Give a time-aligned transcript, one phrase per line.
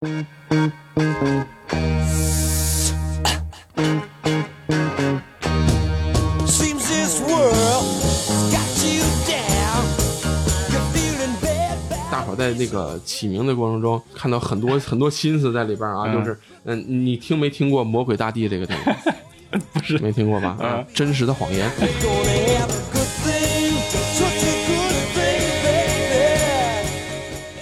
[0.00, 0.06] 大
[12.22, 19.60] 伙在那个起名的过程中，看到很多 很多心思在里边啊，嗯就是嗯，你听没听过《魔鬼大帝》这个电影？
[19.72, 20.56] 不是，没听过吧？
[20.60, 21.68] 啊，真实的谎言。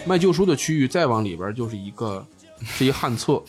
[0.07, 2.25] 卖旧书的区域再往里边就是一个
[2.65, 3.43] 是一旱厕，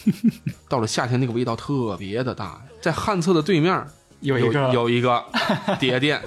[0.67, 2.59] 到了夏天那个味道特别的大。
[2.81, 3.85] 在旱厕的对面
[4.21, 5.23] 有有一个有一个
[5.79, 6.21] 碟店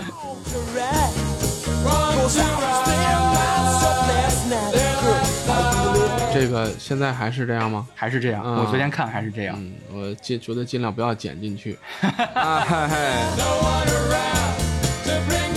[6.33, 7.87] 这个现在还是这样吗？
[7.95, 8.43] 还是这样。
[8.45, 9.57] 嗯我昨天看还是这样。
[9.59, 11.77] 嗯，我尽觉得尽量不要剪进去。
[12.35, 13.25] 啊嗨嗨，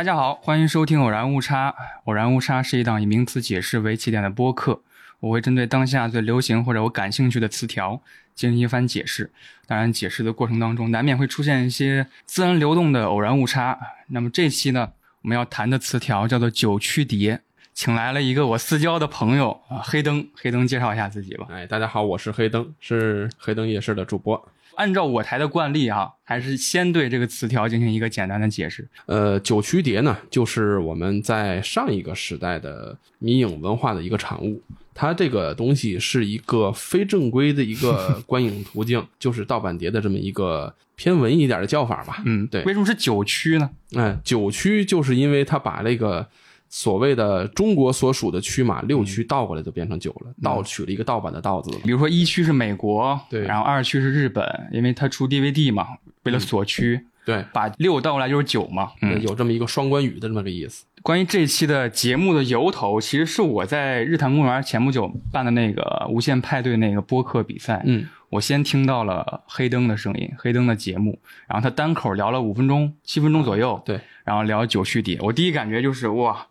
[0.00, 1.70] 大家好，欢迎收听《偶然误差》。
[2.04, 4.80] 偶然误差是一档以名词解释为起点的播客，
[5.20, 8.00] 我会针对当下最流行或者我感兴趣的词条
[8.34, 9.30] 进行一番解释。
[9.66, 13.78] 当然，解释的过程当中难免会出现一些自然流动的偶然误差。
[14.06, 17.42] 那么这期呢，我们要谈的词条叫做“九曲碟”，
[17.74, 20.26] 请来了一个我私交的朋友啊，黑灯。
[20.34, 21.46] 黑灯介绍一下自己吧。
[21.50, 24.48] 哎，大家好，我是黑灯，是黑灯夜市的主播。
[24.80, 28.88] 按照我台的惯例啊，还是先对这个词条进行一个简单的解释。
[29.04, 34.62] 呃，九曲碟呢，就是我们在上一个时代的迷影文化的一个产物。
[34.94, 42.22] 它这个东西是一个非正规的一个 观影途径，就是盗版碟的这么一个偏文艺一点的叫法吧。
[42.24, 43.68] 嗯，对为什么是九曲呢？
[43.94, 46.26] 嗯，九曲就是因为它把那个
[46.72, 51.70] 所谓的中国所属的区码六区倒过来就变成九了，倒取了一个盗版的盗字。
[51.82, 55.88] 比如说一区是美国，对然后二区是日本，因为它出 DVD 嘛，
[56.22, 58.92] 为了锁区，对，把六倒过来就是九嘛。
[59.02, 60.86] 嗯，有这么一个双关语的这么个意思。
[61.02, 71.18] 关于这期的节目的由头，其实是我在日坛公园前不久办的那个无限派对那个播客比赛，嗯，我先听到了黑灯的声音，黑灯的节目，
[71.48, 76.46] 然后他单口聊了五分钟、七分钟左右，对，然后聊九曲碟，我第一感觉就是哇，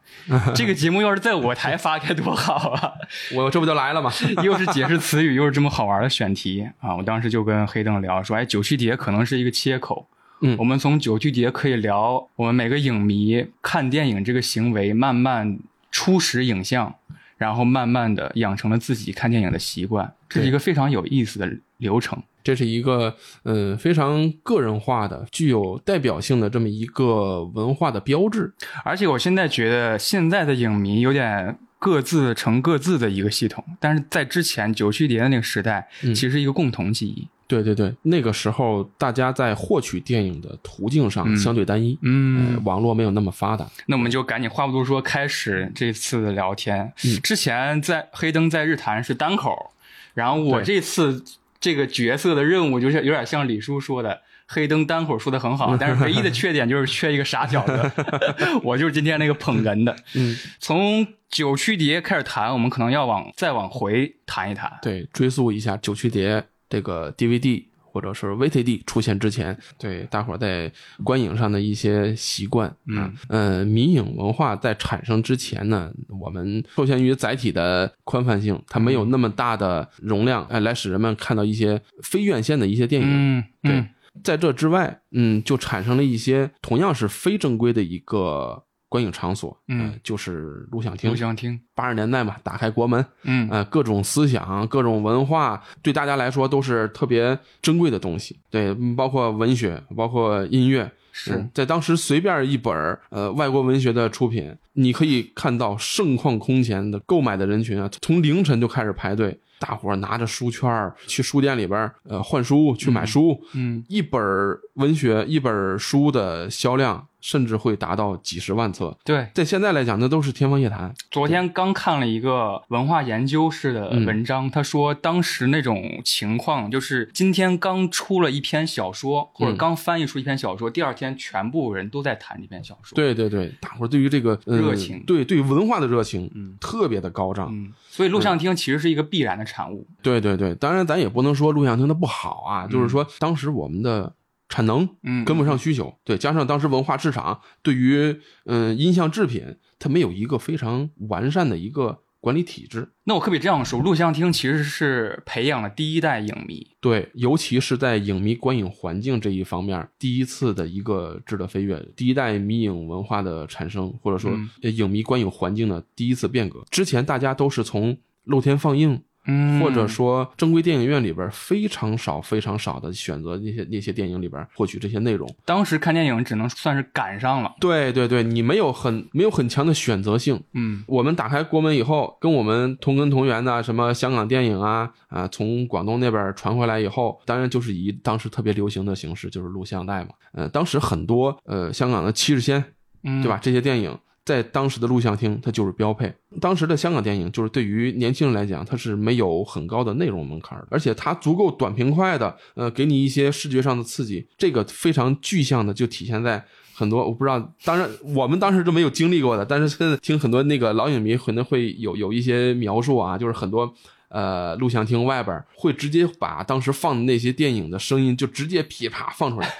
[0.53, 2.91] 这个节目要是在我台发该多好啊！
[3.33, 4.11] 我这不就来了吗？
[4.43, 6.95] 又是解释词语，又是这么好玩的选题啊！
[6.97, 10.07] 我当时就跟黑灯聊说，哎，九曲碟可能是一个切口。
[10.41, 15.59] 嗯我们从九曲碟可以聊我们每个影迷看电影这个行为，慢慢
[15.91, 16.95] 初始影像，
[17.37, 22.17] 然后慢慢的养成了自己看电影的习惯，这是一个非常有意思的流程。
[22.41, 23.13] 这是一个
[23.43, 28.53] 嗯非常个人化的、具有代表性的这么一个文化的标志。
[28.85, 37.27] 而且我现在觉得现在的影迷有点各自成各自的一个系统，但是在之前九曲碟的那个时代，嗯其实是一个共同记忆。
[37.45, 43.67] 对对对，那个时候大家在获取电影的途径上相对单一，嗯呃，网络没有那么发达。
[43.87, 46.93] 那我们就赶紧话不多说，开始这次的聊天。
[47.23, 49.71] 之前在黑灯在日坛是单口，
[50.13, 51.23] 然后我这次
[51.59, 57.91] 这个角色的任务就是有点像李叔说的，黑灯单口说的很好，但是唯一的缺点就是缺一个傻小子。
[58.63, 59.95] 我就是今天那个捧哏的。
[60.15, 64.79] 嗯，从九曲碟开始谈，我们可能要往再往回谈一谈。
[64.81, 70.71] 对，追溯一下九曲碟这个 DVD 或者是 VCD 出现之前，对大伙儿在
[71.03, 72.73] 观影上的一些习惯。
[72.87, 75.91] 嗯，呃，迷影文化在产生之前呢，
[76.21, 83.07] 我们受限于载体的宽泛性，它没有那么大的容量，哎、来使人们看到一些非院线的一些电影。
[83.09, 83.89] 嗯，对嗯，
[84.23, 91.15] 在这之外，嗯，就产生了一些同样是非正规的一个观影场所，嗯呃就是录像厅录。
[91.15, 91.57] 像厅。
[91.73, 98.37] 八十年代嘛，打开国门，嗯呃，各种思想、各种文化，对大家来说都是特别珍贵的东西。
[98.49, 100.91] 对，嗯包括文学，包括音乐。
[101.11, 120.93] 是嗯在当时随便一本儿呃外国文学的出品，你可以看到盛况空前的购买的人群啊，从凌晨就开始排队，大伙儿拿着书圈儿去书店里边儿呃换书去买书，嗯一本儿文学一本书的销量甚至会达到几十万册，对，在现在来讲，那都是天方夜谭。
[121.11, 137.49] 昨天刚看了一个文化研究式的嗯文章，他说当时那种情况就是今天刚出了一篇小说，或者嗯刚翻译出一篇小说，第二天全部人都在谈这篇小说。，对对对，大伙儿对于这个、呃热情对对文化的热情，嗯特别的高涨。
[137.51, 139.85] 嗯，所以录像厅其实是一个必然的产物。
[140.01, 144.13] 对对对，当然咱也不能说录像厅的不好啊，就是说当时我们的
[144.49, 152.89] 产能嗯跟不上需求，对，加上当时文化市场对于嗯、音像制品，它没有一个非常完善的一个管理体制。
[153.03, 156.67] 那我可不可以这样说，录像厅其实是培养了第一代影迷。
[156.81, 164.31] 对，尤其是在影迷观影环境这一方面，第一次的一个质的飞跃，第一代迷影文化的产生，或者说
[164.61, 166.63] 影迷观影环境的第一次变革。
[166.69, 175.29] 之前大家都是从露天放映，嗯或者说正规电影院里边非常少、非常少的选择那些那些电影里边获取这些内容。
[175.45, 177.53] 当时看电影只能算是赶上了。
[177.59, 180.41] 对对对，你没有很没有很强的选择性。
[180.53, 190.09] 嗯我们打开国门以后，跟我们同根同源的什么香港电影啊啊，从广东那边传回来以后，当然就是以当时特别流行的形式，就是录像带嘛。
[190.31, 192.63] 呃，当时很多呃香港的七日仙，
[193.03, 193.39] 嗯，对吧？？
[193.41, 193.97] 这些电影
[194.29, 196.13] 在当时的录像厅它就是标配。
[196.39, 204.27] 当时的香港电影就是对于年轻人来讲，它是没有很高的内容门槛的，而且它足够短平快的，呃，给你一些视觉上的刺激。
[204.37, 206.45] 这个非常具象的就体现在。
[206.79, 213.69] 很多我不知道，当然我们当时都没有经历过的，但是现在听很多那个老影迷可能会有有一些描述啊，就是很多
[214.07, 219.53] 呃录像厅外边会直接把当时放的那些电影的声音就直接噼啪放出来，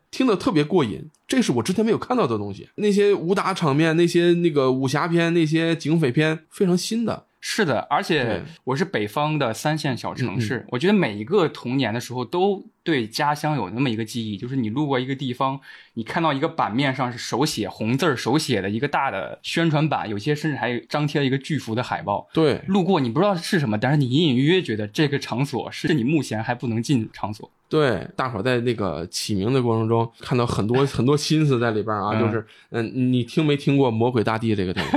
[0.10, 1.10] 听得特别过瘾。
[1.26, 7.26] 这是我之前没有看到的东西，那些武打场面、那些那个武侠片、那些警匪片，非常新的。
[7.46, 15.60] 是的，而且我是北方的三线小城市，我觉得每一个童年的时候都对家乡有那么一个记忆，就是你路过一个地方，
[15.92, 22.26] 你看到一个版面上是手写红字儿手写的一个大的宣传板，有些甚至还张贴了一个巨幅的海报。
[22.32, 27.50] 对，路过你不知道是什么，但是你隐隐约约觉得这个场所是你目前还不能进场所。
[27.68, 34.92] 对，大伙儿在那个起名的过程中看到很多很多心思在里边啊，嗯 就是嗯，你听没听过《魔鬼大帝》这个电影？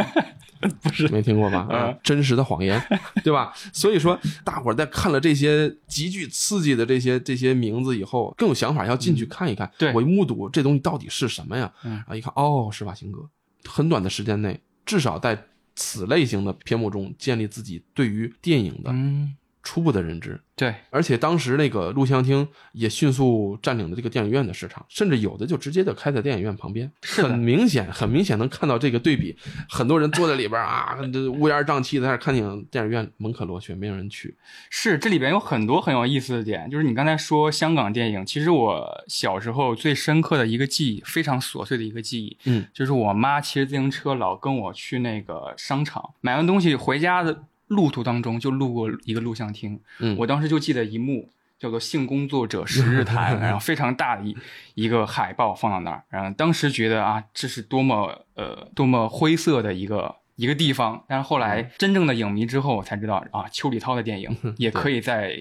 [0.82, 1.68] 不是，没听过吧？
[2.04, 2.82] 真实的谎言，
[3.24, 3.54] 对吧？
[3.74, 9.70] 所以说，大伙儿在看了这些极具刺激的这些这些名字以后，更有想法，要进去看一看。
[9.78, 11.72] 对我一目睹这东西到底是什么呀？
[11.84, 13.28] 嗯啊，一看哦，施瓦辛格，
[13.66, 15.46] 很短的时间内，至少在
[15.76, 19.36] 此类型的片目中建立自己对于电影的嗯，
[19.68, 20.40] 初步的认知。
[20.56, 29.38] 对，而且当时那个录像厅也迅速占领了这个电影院的市场，甚至有的就直接就开在电影院旁边，很明显，很明显能看到这个对比。
[29.70, 34.34] 很多人坐在里边啊， 这乌烟瘴气的在那看电影，电影院门可罗雀，没有人去。
[34.70, 50.16] 是这里边有很多很有意思的点，就是你刚才说香港电影，其实我小时候最深刻的一个记忆，非常琐碎的一个记忆，嗯，就是我妈骑着自行车老跟我去那个商场买完东西回家的路途当中，就路过一个录像厅，嗯。
[50.18, 51.30] 我当时就记得一幕。
[51.60, 54.38] 叫做性工作者十日谈， 然后非常大的一
[54.76, 65.36] 一个海报放到那儿，然后当时觉得啊，这是多么呃多么灰色的一个一个地方，但是后来真正的影迷之后，我才知道啊，邱礼涛的电影也可以在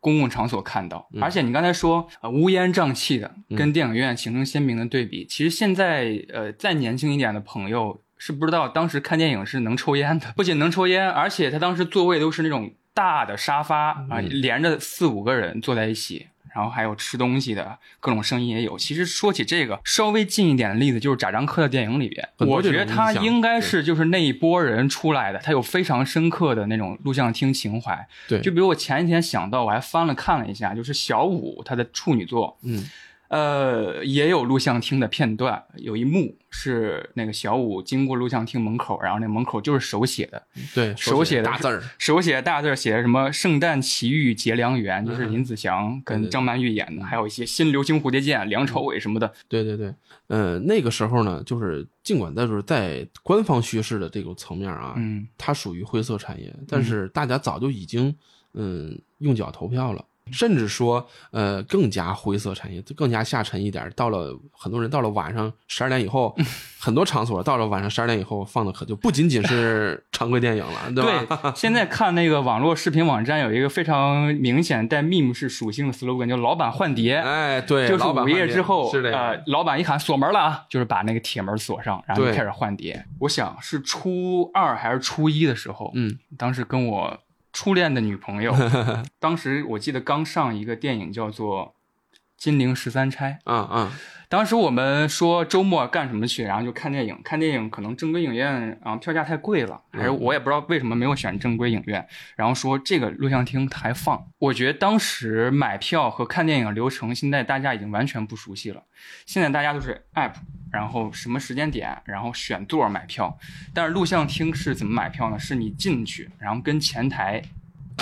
[0.00, 5.24] 公共场所看到，而且你刚才说呃乌烟瘴气的，跟电影院形成鲜明的对比。
[5.24, 16.26] 其实现在呃再年轻一点的朋友是不知道，当时看电影是能抽烟的，不仅能抽烟，而且他当时座位都是那种大的沙发啊、连着四五个人坐在一起。
[16.52, 18.76] 然后还有吃东西的各种声音也有。
[18.76, 28.04] 其实说起这个稍微近一点的例子，就是贾樟柯的电影里边，我觉得他应该是就是那一波人出来的，他有非常深刻的那种录像厅情怀。
[28.26, 32.84] 对，就比如我前一天想到，我还翻了看了一下，就是小五他的处女作，嗯，
[33.30, 40.42] 呃，也有录像厅的片段，有一幕是那个小五经过录像厅门口，然后那门口就是手写的，
[40.74, 49.32] 对，手写的大字儿，手写的大字儿写的什么“圣诞奇遇结良缘”，就是林子祥跟张曼玉演的，还有一些新流星蝴蝶剑、梁朝伟什么的。
[49.46, 49.94] 对对对，
[50.26, 58.12] 呃，那个时候呢，就是尽管在就是在官方叙事的这种层面啊，嗯，它属于灰色产业，但是大家早就已经
[58.54, 60.04] 嗯用脚投票了。
[60.32, 63.90] 甚至说，呃，更加灰色产业，就更加下沉一点。
[63.96, 66.34] 到了很多人到了晚上十二点以后，
[66.78, 71.40] 很多场所到了晚上十二点以后放的可就不仅仅是常规电影了，对吧？
[71.42, 77.16] 对，现在看那个网络视频网站有一个非常明显带 meme 式属性的 slogan，叫“老板换碟”。
[77.18, 83.04] 哎，对，就是午夜之后，是的，呃，老板一喊锁门了啊，就是把那个铁门锁上，然后就开始换碟。
[83.20, 87.18] 我想是初二还是初一的时候，嗯，当时跟我
[87.52, 88.54] 初恋的女朋友，
[89.18, 91.74] 当时我记得刚上一个电影叫做
[92.36, 93.90] 《金陵十三钗》，嗯嗯，
[94.28, 97.20] 当时我们说周末干什么去，然后就看电影。
[97.22, 102.06] 看电影可能正规影院啊票价太贵了，还是我也不知道为什么没有选正规影院。
[102.36, 108.84] 然后说这个录像厅还放，我觉得当时买票和看电影流程，现在大家已经完全不熟悉了。
[109.26, 110.32] 现在大家都是 app，
[110.70, 113.38] 然后什么时间点，然后选座买票。
[113.74, 115.38] 但是录像厅是怎么买票呢？
[115.38, 117.42] 是你进去，然后跟前台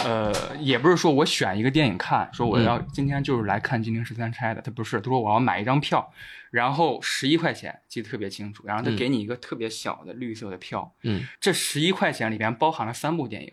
[0.04, 6.12] 呃，也不是说我选一个电影看，说我要今天就是来看《金陵十三钗》的，他不是，他说我要买一张票，
[6.50, 13.52] 然后十一块钱，记得特别清楚，然后他嗯给你一个特别小的绿色的票，嗯这十一块钱里边包含了三部电影。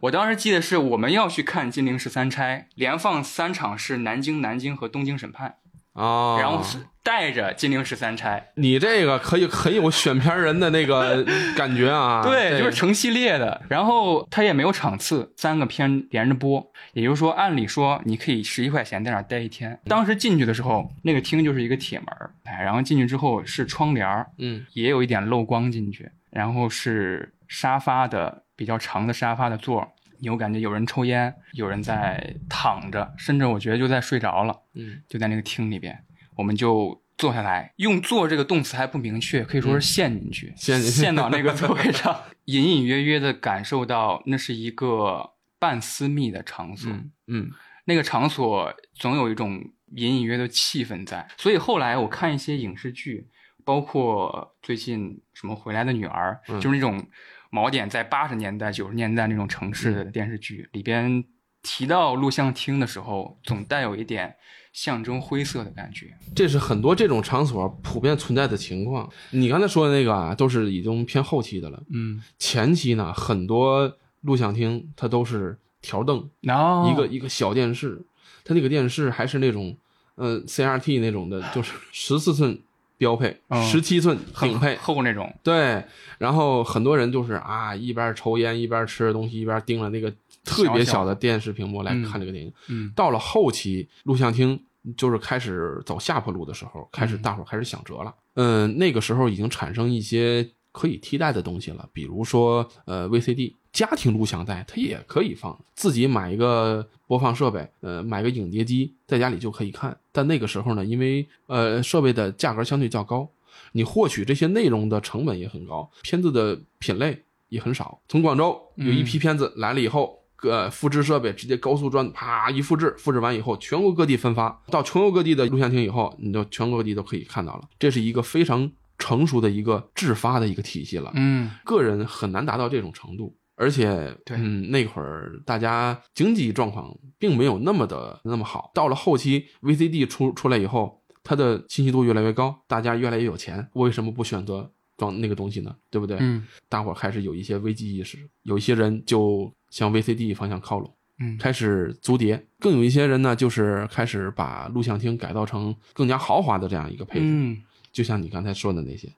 [0.00, 5.56] 我当时记得是我们要去看《金陵十三钗》，连放三场是南京、南京和东京审判，
[5.98, 8.50] 哦，然后是带着《金陵十三钗。
[8.54, 11.24] 你这个可以很有选片人的那个
[11.56, 13.60] 感觉啊，》，对，就是成系列的。
[13.68, 19.78] 然后它也没有场次，三个片连着播，也就是说，按理说你可以十一块钱在那儿待一天。
[19.86, 24.64] 当时进去的时候，那个厅就是一个铁门儿，哎，然后进去之后是窗帘儿，嗯。
[24.74, 29.88] 也有一点漏光进去，然后是沙发的比较长的沙发的座
[30.18, 35.02] 儿，有感觉有人抽烟，有人在躺着，甚至我觉得就在睡着了，嗯。
[35.08, 36.04] 就在那个厅里边，
[36.36, 47.10] 我们就坐下来，用“坐”这个动词还不明确，可以说是陷进去，陷进去陷到那个座位上， 隐隐约约的感受到那是一个半私密的场所，嗯。
[47.26, 47.50] 嗯。
[47.84, 53.26] 那个场所总有一种隐隐约的气氛在，所以后来我看一些影视剧，
[53.64, 57.02] 包括最近什么《回来的女儿》嗯就是那种
[57.50, 61.24] 锚点在八十年代、九十年代那种城市的电视剧、里边
[61.62, 64.36] 提到录像厅的时候，总带有一点
[64.72, 66.14] 象征灰色的感觉。
[66.36, 69.10] 这是很多这种场所普遍存在的情况。
[69.30, 71.82] 你刚才说的那个啊，都是已经偏后期的了。
[71.92, 78.04] 嗯，前期呢，很多录像厅它都是条凳，然后一个一个小电视，
[78.44, 79.76] 它那个电视还是那种，
[80.16, 82.60] 呃，CRT 那种的，就是十四寸
[82.98, 84.76] 标配，嗯十七寸顶配。
[84.76, 85.82] 厚那种，对，
[86.18, 90.12] 然后很多人就是啊，一边抽烟一边吃东西，一边盯着那个
[90.44, 92.52] 特别小的电视屏幕来看这个电影。
[92.68, 94.60] 嗯到了后期，录像厅
[94.96, 98.14] 就是开始走下坡路的时候，开始嗯大伙儿开始想辙了。
[98.34, 109.96] 嗯、那个时候已经产生一些可以替代的东西了，比如说呃 VCD 家庭录像带，它也可以放，自己买一个播放设备，呃，买个影碟机，在家里就可以看。
[110.10, 113.30] 但那个时候呢，因为呃设备的价格相对较高，
[113.70, 118.00] 你获取这些内容的成本也很高，片子的品类也很少。
[118.08, 127.68] 从广州有一批片子来了以后，呃，复制设备直接高速转，啪一复制，复制完以后，全国各地分发到全国各地的录像厅以后，你就全国各地都可以看到了。
[127.78, 128.68] 这是一个非常
[128.98, 131.12] 成熟的一个制发的一个体系了。
[131.14, 133.36] 嗯个人很难达到这种程度。
[133.58, 138.70] 而且，对嗯，那会儿大家经济状况并没有那么的那么好。
[138.72, 145.74] 到了后期，VCD 出出来以后，它的清晰度越来越高，大家越来越有钱，为什么不选择装那个东西呢？
[145.90, 146.16] 对不对？
[146.20, 152.46] 嗯大伙儿开始有一些危机意识，有一些人就向 VCD 方向靠拢，嗯开始租碟。
[152.60, 157.60] 更有一些人呢，就是开始把录像厅改造成更加豪华的这样一个配置，嗯
[157.90, 159.08] 就像你刚才说的那些，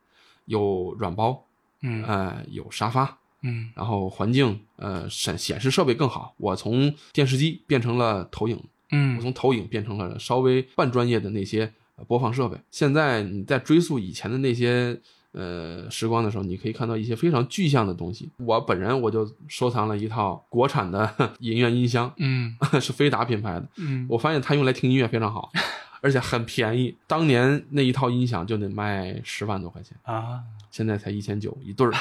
[0.46, 1.44] 有软包，
[1.82, 6.34] 嗯呃，有沙发，嗯然后环境，呃，显显示设备更好。
[6.36, 8.56] 我从电视机变成了投影，
[8.92, 12.56] 嗯我嗯从投影变成了稍微半专业的那些呃播放设备。
[12.70, 15.00] 现在你在追溯以前的那些
[15.32, 18.30] 呃时光的时候，你可以看到一些非常具象的东西。
[18.38, 23.68] 我本人我就收藏了一套国产的 影院音箱， 嗯是飞达品牌的。
[23.76, 25.50] 嗯我发现它用来听音乐非常好，
[26.02, 26.94] 而且很便宜。
[27.06, 30.40] 当年那一套音响就得卖十万多块钱，啊。
[30.70, 31.92] 现在才一千九一对儿。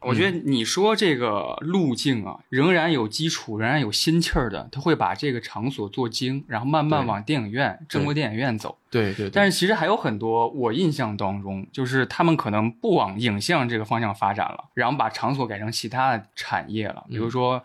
[0.00, 8.78] 我觉得你说这个路径啊，仍然有基础，仍然有心气儿的，他会把这个场所做精，然后慢慢往电影院、正规电影院走。
[8.90, 17.62] 对对对，但是其实还有很多，我印象当中，就是他们可能不往影像这个方向发展了，然后把场所改成其他的产业了，比如说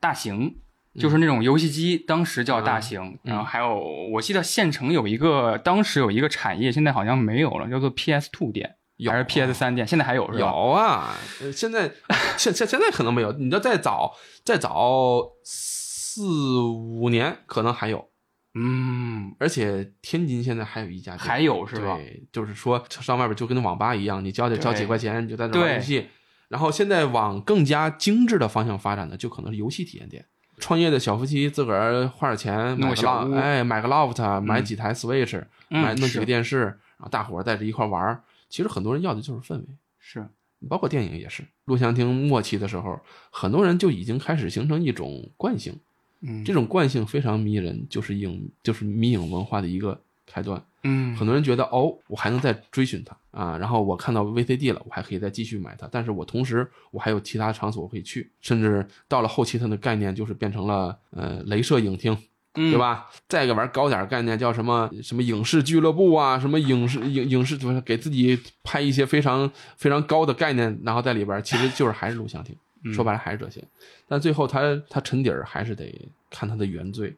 [0.00, 0.54] 大型。
[0.98, 3.18] 就是那种游戏机，当时叫大型，嗯。
[3.24, 3.78] 然后还有，
[4.14, 10.38] 我记得县城有一个，当时有一个产业，现在好像没有了，叫做 PS Two 店，有还是 PS 三店，现在还有是吧？
[10.38, 11.90] 有啊，呃现在
[12.36, 18.08] 现现现在可能没有，你要再早再早四五年可能还有，
[18.54, 21.96] 嗯，而且天津现在还有一家店，还有是吧？
[21.96, 26.08] 对，就是说上外边就跟网吧一样，你交点交几块钱你就在那玩游戏。
[26.48, 30.24] 然后现在往更加精致的方向发展的，就可能是游戏体验店。
[30.58, 35.38] 创业的小夫妻自个儿花点钱买个小哎，买个 loft，买几台 Switch，、
[35.68, 38.22] 嗯买弄几个电视，然后大伙儿在这一块玩儿。
[38.48, 39.64] 其实很多人要的就是氛围。
[39.98, 40.26] 是，
[40.68, 43.00] 包括电影也是，录像厅末期的时候，
[43.30, 45.76] 很多人就已经开始形成一种惯性，
[46.20, 50.62] 嗯，这种惯性非常迷人，就是影就是迷影文化的一个开端。
[50.84, 62.16] 嗯，很多人觉得哦，我还能再追寻它啊，然后我看到 VCD 了，我还可以再继续买它，但是我同时我还有其他场所我可以去，甚至到了后期它的概念就是变成了呃镭射影厅，
[62.56, 62.78] 嗯对？
[62.78, 63.08] 吧？
[63.28, 72.56] 再一个玩高点儿概念叫什么什么影视俱乐部啊，什么影视影影视，就是给自己拍一些非常非常高的概念，然后在里边儿其实 就是还是录像厅。
[72.92, 73.62] 说白了还是这些。
[74.06, 77.14] 但最后他他沉底儿还是得看他的原罪。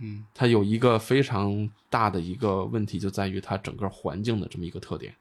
[0.00, 5.14] 嗯它有一个非常大的一个问题，就在于它整个环境的这么一个特点。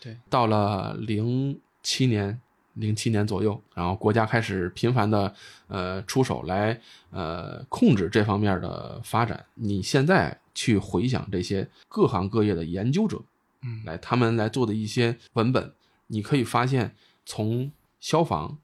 [0.00, 2.38] 对，到了零七年、
[2.78, 5.34] 零七年左右，然后国家开始频繁的
[5.66, 6.80] 呃出手来
[7.10, 9.44] 呃控制这方面的发展。
[9.54, 13.20] 你现在去回想这些各行各业的研究者，
[13.62, 15.72] 嗯来他们来做的一些文本，
[16.06, 16.94] 你可以发现，
[17.26, 17.70] 从
[18.00, 18.58] 消防、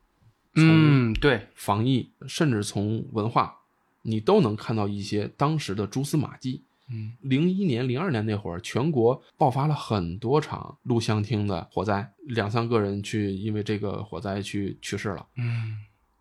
[0.54, 3.58] 从嗯，对，防疫，甚至从文化，
[4.02, 6.62] 你都能看到一些当时的蛛丝马迹。
[6.90, 7.12] 嗯。
[7.20, 15.78] 零一年、零二年那会儿，全国爆发了很多场录像厅的火灾，两三个人去因为这个火灾去去世了，嗯。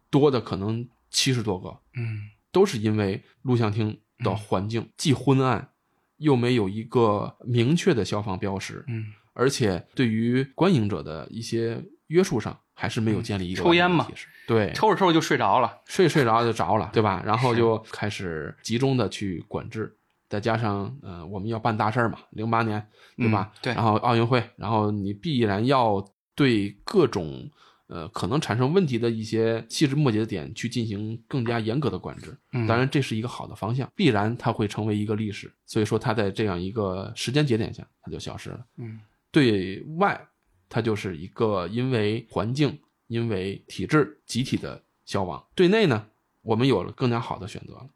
[0.09, 2.29] 多的可能七十多个，嗯。
[2.51, 5.69] 都是因为录像厅的环境既昏暗，
[6.17, 14.07] 又没有一个明确的消防标识，嗯，而且对于观影者的一些约束上，还是没有建立一个嗯抽烟嘛
[14.45, 15.79] 对，抽着抽着就睡着了。
[15.85, 17.23] 睡睡着就着了，对吧？
[17.25, 17.75] 然后就。
[17.91, 19.97] 开始集中的去管制，
[20.33, 22.83] 再加上呃，我们要办大事儿嘛，零八年，
[23.15, 23.51] 对吧？
[23.53, 27.47] 嗯对然后奥运会，然后你必然要对各种
[27.85, 32.35] 呃可能产生问题的一些细枝末节的点去进行更加严格的管制。
[32.51, 35.53] 嗯当然，这是一个好的方向，必然它会成为一个历史。
[35.67, 38.65] 所以说，它在这样一个时间节点下，它就消失了。
[38.77, 38.99] 嗯
[39.29, 40.19] 对外，
[40.67, 42.75] 它就是一个因为环境、
[43.05, 46.07] 因为体制集体的消亡；对内呢，
[46.41, 47.87] 我们有了更加好的选择了，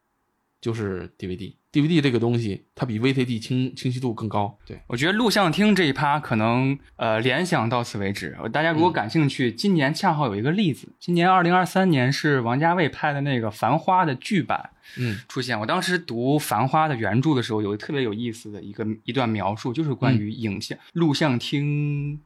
[0.60, 1.54] 就是 DVD。
[1.70, 4.58] DVD 这个东西，它比 VCD 清清晰度更高。
[4.66, 8.36] 对，我觉得录像厅这一趴可能呃联想到此为止。
[8.52, 15.60] 大家如果感兴趣，今年恰好有一个例子，今年二零二三年是王家卫拍的那个《繁花》的剧版嗯出现。
[15.60, 22.20] 我当时读《繁花》的原著的时候，有特别有意思的一个一段描述，就是关于影像、录像厅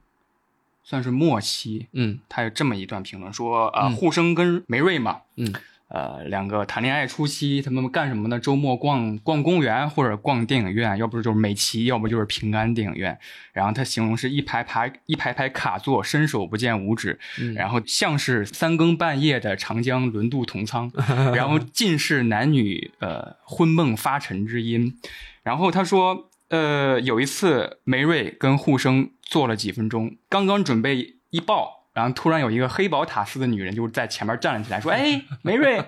[0.82, 5.52] 算是末期，嗯他有这么一段评论说，呃，嗯沪生跟梅瑞嘛，嗯
[5.92, 8.40] 呃，两个谈恋爱初期，他们干什么呢？
[8.40, 13.18] 周末逛逛公园或者逛电影院，要不就是美琪，要不就是平安电影院。
[13.52, 20.90] 然后他形容是一排排一排排卡座，伸手不见五指，嗯然后像是三更半夜的长江轮渡同舱，
[21.36, 24.98] 然后尽是男女呃昏梦发沉之音。
[25.42, 35.82] 然后他说，呃，有一次梅瑞跟沪生坐了几分钟，刚刚准备一抱，然后突然有一个黑宝塔似的女人就在前面站了起来，说：“哎，梅瑞，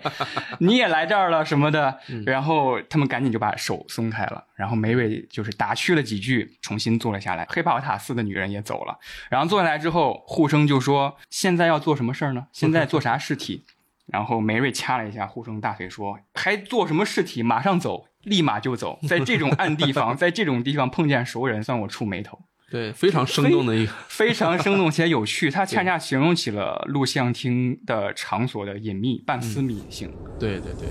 [0.58, 7.46] 你也来这儿了什么的。”然后他们赶紧就把手松开了，然后梅瑞就是打趣了几句，重新坐了下来。
[7.48, 8.98] 黑宝塔似的女人也走了，
[9.30, 12.48] 然后坐下来之后，护生就说：“现在要做什么事儿呢？
[12.52, 13.64] 现在做啥试题？”
[14.06, 17.42] 然后梅瑞掐了一下护生大腿，说：“还做什么试题？
[17.42, 18.98] 马上走，立马就走。
[19.08, 22.38] 在这种暗地方， 在这种地方碰见熟人，算我触眉头。”
[22.74, 23.92] 对，非常生动的一个。
[24.08, 30.12] 非常生动且有趣，它恰恰形容起了录像厅的场所的隐秘、半私密性。
[30.40, 30.88] 对对对，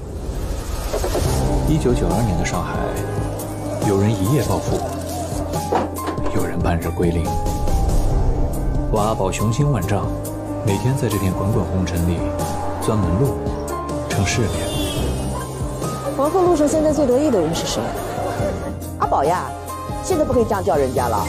[1.67, 2.78] 一九九二年的上海，
[3.89, 4.80] 有人一夜暴富，
[6.34, 7.26] 有人半日归零。
[8.93, 10.10] 王阿宝雄心万丈，
[10.65, 12.15] 每天在这片滚滚红尘里
[12.82, 13.39] 钻门路、
[14.08, 14.52] 成试炼。
[16.15, 17.82] 黄鹤路上现在最得意的人是谁？
[19.00, 19.52] 阿宝呀，
[20.02, 21.28] 现在不可以这样叫人家了，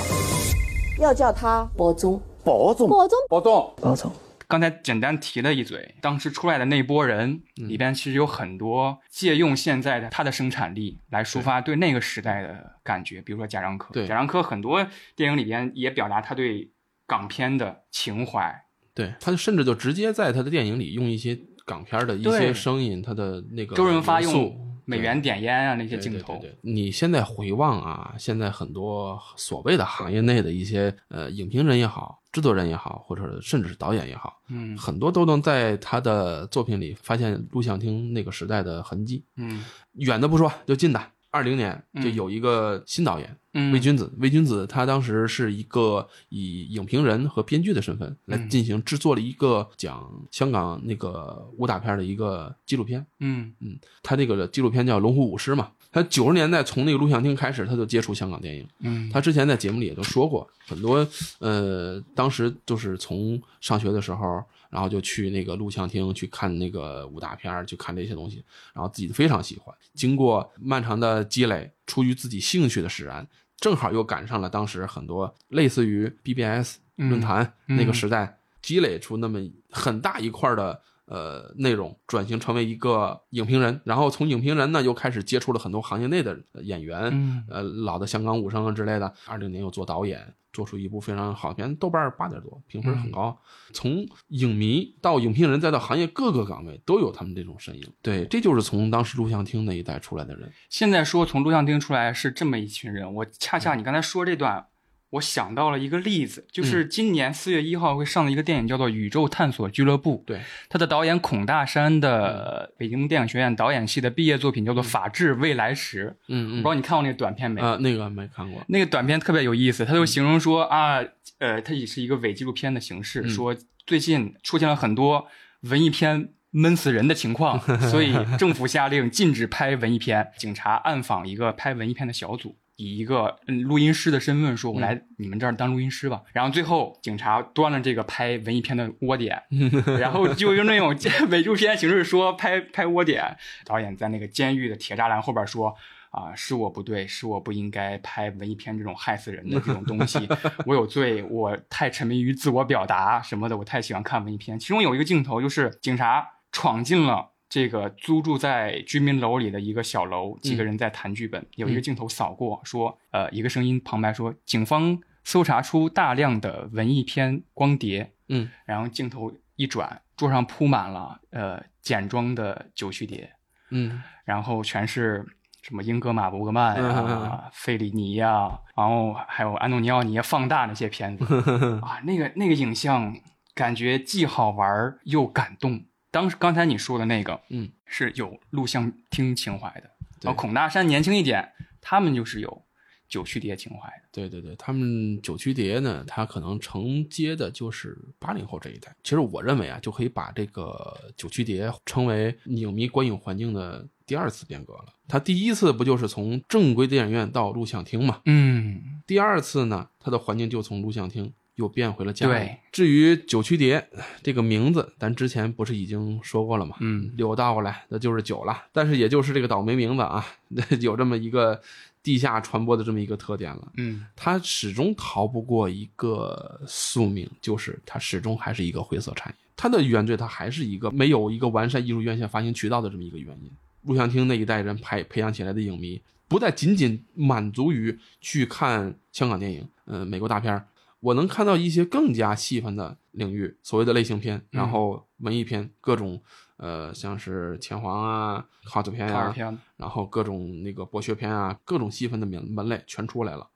[0.98, 2.20] 要叫他伯宗。
[2.44, 4.12] 保总，伯宗，保总，伯宗。
[4.46, 13.94] 刚才简单提了一嘴，当时出来的那波人里边，其实有很多借用现在的他的生产力来抒发对那个时代的感觉，比如说贾樟柯。
[13.94, 16.70] 对贾樟柯很多电影里边也表达他对
[17.06, 18.54] 港片的情怀。
[18.92, 39.24] 对，他甚至就直接在他的电影里用一些港片的一些声音，他的那个周润发用美元点烟啊那些镜头，对对对你现在回望啊，现在很多所谓的行业内的一些呃影评人也好，制作人也好，或者甚至是导演也好，嗯很多都能在他的作品里发现录像厅那个时代的痕迹。
[39.36, 41.00] 嗯远的不说，就近的，
[41.34, 43.36] 二零年嗯就有一个新导演。
[43.56, 53.04] 嗯，魏君子，魏君子他当时是一个以影评人和编剧的身份来嗯进行制作了一个讲香港那个武打片的一个纪录片。
[53.18, 55.70] 嗯嗯，他这个纪录片叫《龙虎舞狮》嘛。
[55.92, 58.66] 他九十年代从那个录像厅开始，他就接触香港电影。
[58.80, 61.06] 嗯，他之前在节目里也都说过很多，
[61.38, 64.42] 呃，当时就是从上学的时候，
[64.74, 69.72] 然后就去那个录像厅去看那个武打片儿，去看这些东西，然后自己非常喜欢。
[69.94, 73.24] 经过漫长的积累，出于自己兴趣的使然，
[73.56, 79.38] 正好又赶上了当时很多类似于 BBS 嗯论坛嗯那个时代，积累出那么
[79.70, 89.12] 很大一块儿的呃内容，转型成为一个影评人，然后从影评人呢又开始接触了很多行业内的演员，嗯呃老的香港武生啊之类的。
[89.26, 93.38] 二零年又做导演，做出一部非常好的片，豆瓣八点多，评分很高。
[93.72, 97.82] 从影迷到影评人，再到行业各个岗位，都有他们这种身影。
[98.00, 100.50] 对，这就是从当时录像厅那一代出来的人。
[100.70, 104.66] 现在说从录像厅出来是这么一群人，我恰恰你刚才说这段，
[105.14, 117.60] 我想到了一个例子，就是今年四月一号会上的一个电影叫做《宇宙探索俱乐部》，对，它的导演孔大山的北京电影学院导演系的毕业作品叫做《法治未来时》，嗯不知道你看过那个短片没？
[117.60, 118.62] 啊、那个没看过。
[118.68, 120.98] 那个短片特别有意思，他就形容说啊，
[121.38, 125.28] 呃，它也是一个伪纪录片的形式，嗯说最近出现了很多
[125.60, 130.32] 文艺片闷死人的情况，所以政府下令禁止拍文艺片。
[130.36, 132.56] 警察暗访一个拍文艺片的小组。
[132.76, 136.22] 以一个嗯录音师的身份说：“我来你们这儿当录音师吧。
[136.32, 139.42] 然后最后警察端了这个拍文艺片的窝点，
[140.00, 140.88] 然后就用那种
[141.30, 143.36] 伪纪录片形式说拍拍窝点。
[143.64, 145.74] 导演在那个监狱的铁栅栏后边说
[146.10, 150.28] ：“啊，是我不对，是我不应该拍文艺片这种害死人的这种东西，
[150.66, 154.58] 我有罪，我太沉迷于自我表达什么的，我太喜欢看文艺片。
[154.58, 161.46] 其中有一个镜头就是警察闯进了。”这个租住在居民楼里的一个小楼，几个人在谈剧本。
[161.56, 168.12] 有一个镜头扫过，说，呃，一个声音旁白说，警方搜查出大量的文艺片光碟。
[168.28, 173.32] 嗯，然后镜头一转，桌上铺满了呃简装的九曲碟。
[173.70, 175.24] 嗯然后全是
[175.62, 181.24] 什么英格玛·伯格曼嗯嗯啊、费里尼呀、然后还有安东尼奥尼放大那些片子
[181.82, 183.14] 啊，那个那个影像
[183.54, 185.84] 感觉既好玩又感动。
[186.14, 189.90] 当时刚才你说的那个，嗯，是有录像厅情怀的。
[190.20, 191.50] 对然后孔大山年轻一点，
[191.80, 192.62] 他们就是有
[193.08, 194.04] 九曲碟情怀的。
[194.12, 198.94] 对对对，他们九曲碟呢，它可能承接的就是八零后这一代。
[199.02, 204.94] 其实我认为啊，就可以把这个九曲碟称为影迷观影环境的第二次变革了。
[205.08, 208.20] 它第一次不就是从正规电影院到录像厅嘛？
[208.26, 212.58] 嗯，第二次呢，它的环境就从录像厅又变回了家里对。
[212.72, 213.86] 至于九曲蝶
[214.22, 216.76] 这个名字，咱之前不是已经说过了吗？
[216.80, 220.24] 嗯，柳倒过来那就是九了，但是也就是这个倒霉名字啊，
[220.80, 221.60] 有这么一个
[222.02, 223.72] 地下传播的这么一个特点了。
[223.76, 229.38] 嗯，它始终逃不过一个宿命，就是它始终还是一个灰色产业。
[229.56, 233.50] 它的原罪，它还是一个没有一个完善艺术院线发行渠道的这么一个原因。
[233.82, 240.66] 录像厅那一代人培培养起来的影迷，不再仅仅满足于去看香港电影，嗯、美国大片儿
[241.04, 246.22] 我能看到一些更加细分的领域，所谓的类型片，然后文艺片，各种
[246.56, 253.50] 呃，像是前黄啊、卡尔片，然后各种那个博学片啊，各种细分的门门类全出来了。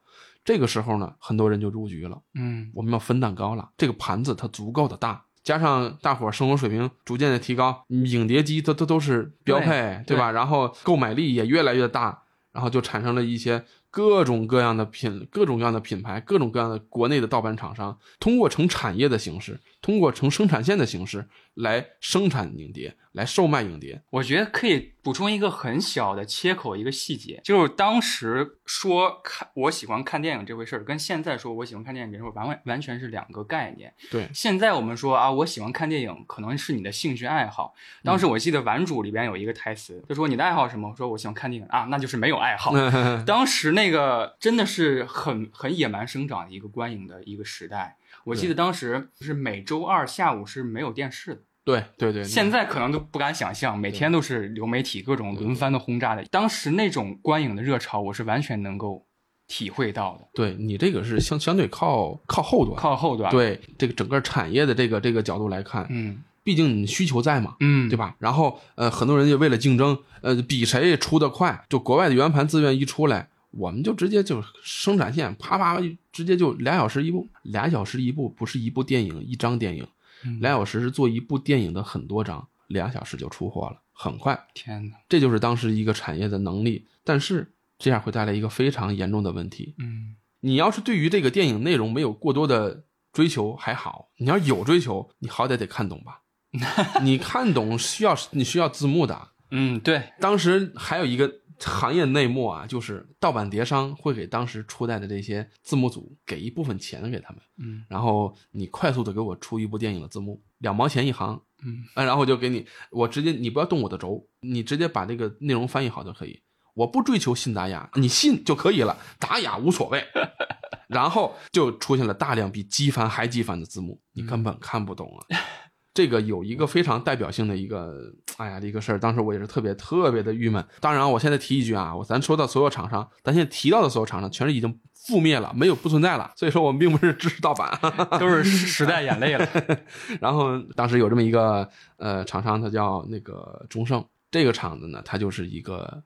[0.44, 2.20] 这个时候呢，很多人就入局了。
[2.34, 10.30] 嗯，我们要分蛋糕了，这个盘子它足够的大，加上大伙儿生活水平逐渐的提高，影碟机它它都是标配，对吧？
[10.32, 24.02] 然后购买力也越来越大，然后就产生了一些各种各样的品、各种各样的品牌、各种各样的国内的盗版厂商，通过成产业的形式，通过成生产线的形式来生产影碟，来售卖影碟。
[24.10, 33.94] 我觉得可以补充一个很小的切口，一个细节，就是当时说看我喜欢看电影这回事儿，跟现在说我喜欢看电影这回事儿完完完全是两个概念。
[34.10, 37.74] 对，现在我们说啊，我喜欢看电影，可能是你的兴趣爱好。
[38.02, 40.88] 当时我记得《顽主》里边有一个台词，就说你的爱好什么？
[40.88, 42.72] 我说我喜欢看电影啊，那就是没有爱好。
[43.24, 47.96] 当时那个真的是很很野蛮生长的一个观影的一个时代。
[48.28, 51.40] 我记得当时是每周二下午是没有电视的。
[51.64, 56.24] 对对对，现在可能都不敢想象，每天都是流媒体各种轮番的轰炸的。
[56.30, 59.06] 当时那种观影的热潮，我是完全能够
[59.46, 60.26] 体会到的。
[60.32, 68.16] 对你这个是相相对靠靠后端，靠后端，，对这个整个产业的这个这个角度来看，嗯毕竟你需求在嘛，嗯，对吧？
[68.18, 75.80] 然后呃，很多人就为了竞争，呃，比谁出的快，就国外的圆盘资源一出来，我们就直接就生产线啪啪
[76.12, 79.86] 直接就俩小时一部，俩小时一部不是一部电影一张电影，
[80.24, 84.38] 嗯俩小时是做一部电影的很多张，俩小时就出货了，很快。
[84.54, 89.74] 天哪，这就是当时一个产业的能力，但是这样会带来一个非常严重的问题。
[89.78, 96.22] 嗯你要是对于这个电影内容没有过多的追求还好，你要有追求，你好歹得看懂吧？
[97.02, 99.30] 你看懂需要你需要字幕的。
[99.50, 116.42] 嗯，对，当时还有一个行业内幕啊，就是盗版碟商会给当时初代的这些字幕组给一部分钱给他们，嗯然后你快速的给我出一部电影的字幕，两毛钱一行，嗯啊，然后就给你，我直接你不要动我的轴，你直接把这个内容翻译好就可以。
[116.74, 120.04] 我不追求信达雅，你信就可以了，达雅无所谓。
[120.86, 125.26] 然后就出现了大量比机翻还机翻的字幕，你根本看不懂啊。
[125.92, 130.64] 这个有一个非常代表性的一个，哎呀，一个事儿，当时我也是特别特别的郁闷。
[130.80, 136.30] 当然，我现在提一句啊，我咱说到所有厂商，咱现在提到的所有厂商，全是已经覆灭了，没有不存在了。
[136.36, 137.76] 所以说我们并不是支持盗版，
[138.20, 139.44] 都是时代眼泪了。
[140.22, 146.00] 然后当时有这么一个呃厂商，他叫那个中盛，这个厂子呢，它就是一个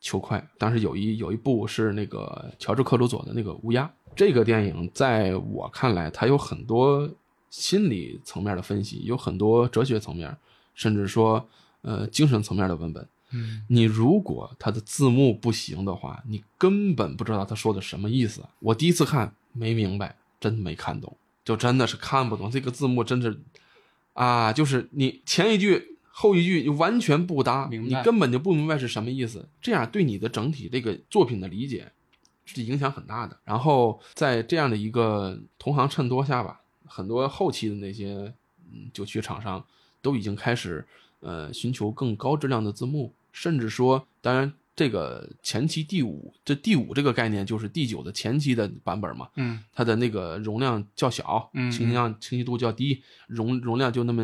[0.00, 0.44] 球快。
[0.58, 7.08] 当时有一有一部是那个乔治克鲁佐的那个乌鸦，这个电影在我看来，它有很多
[7.48, 10.36] 心理层面的分析，有很多哲学层面，
[10.74, 11.48] 甚至说
[11.86, 13.08] 呃精神层面的文本。
[13.30, 18.44] 嗯，你如果它的字幕不行的话，你根本不知道他说的什么意思。
[18.60, 23.40] 我第一次看没明白，真没看懂，就真的是看不懂这个字幕，真是
[24.12, 31.90] 啊，就是你前一句后一句完全不搭，你根本就不明白是什么意思，这样对你的整体这个作品的理解
[32.44, 33.36] 是影响很大的。
[33.44, 38.32] 然后在这样的一个同行衬托下吧，很多后期的那些
[38.72, 39.62] 嗯九曲厂商
[40.00, 40.86] 都已经开始
[41.26, 54.22] 呃寻求更高质量的字幕，甚至说，当然这个前期第五，这第五这个概念就是第九的前期的版本嘛，嗯它的那个容量较小，嗯清晰量清晰度较低，容容量就那么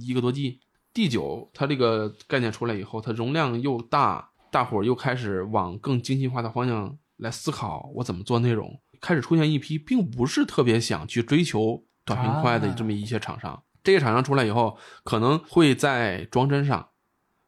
[0.00, 0.58] 一个多 G。
[0.92, 13.62] 第九它这个概念出来以后，它容量又大，大伙儿又开始往更精细化的方向来思考，我怎么做内容，开始出现一批并不是特别想去追求短平快的啊这么一些厂商。
[13.82, 16.88] 这些厂商出来以后，可能会在装帧上，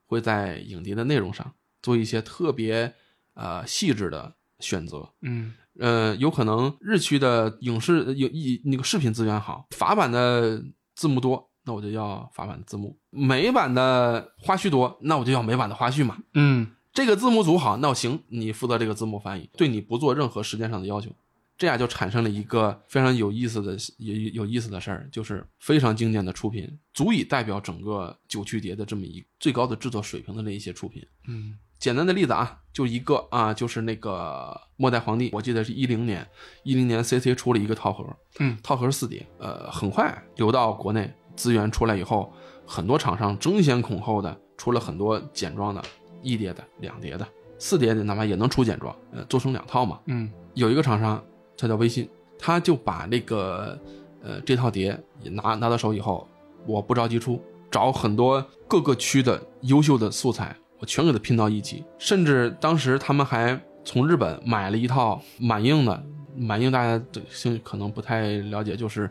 [0.07, 2.95] 会在影碟的内容上做一些特别
[3.35, 5.11] 呃细致的选择。
[5.23, 10.63] 嗯呃，有可能日区的影视有一那个视频资源好，法版的
[10.95, 16.19] 字幕多，那我就要法版的字幕；美版的花絮多，那我就要美版的花絮嘛。
[16.35, 21.11] 嗯这个字幕组好，那我行，你负责这个字幕翻译，对你不做任何时间上的要求，
[21.57, 31.07] 这样就产生了一个非常有意思的有有意思的事儿，就是非常经典的出品，足以代表整个九曲碟的这么一最高的制作水平的那一些出品。
[31.29, 36.27] 嗯简单的例子啊，就一个啊，就是那个《末代皇帝》，我记得是一零年，
[36.63, 38.05] 一零年 CC 出了一个套盒，
[38.39, 42.33] 嗯，套盒四碟，呃，很快流到国内，资源出来以后，
[42.67, 45.85] 很多厂商争先恐后的出了很多简装的，
[46.23, 50.01] 一碟的、两碟的、四碟的，哪怕也能出简装，呃，做成两套嘛。
[50.07, 51.23] 嗯有一个厂商，
[51.57, 53.79] 他叫微信，他就把那个
[54.23, 56.27] 呃这套碟拿拿到手以后，
[56.67, 57.41] 我不着急出，
[57.71, 61.85] 找很多各个区的优秀的素材，我全给它拼到一起。
[61.99, 66.05] 甚至当时他们还从日本买了一套满映的，
[66.37, 69.11] 满映大家这兴可能不太了解，就是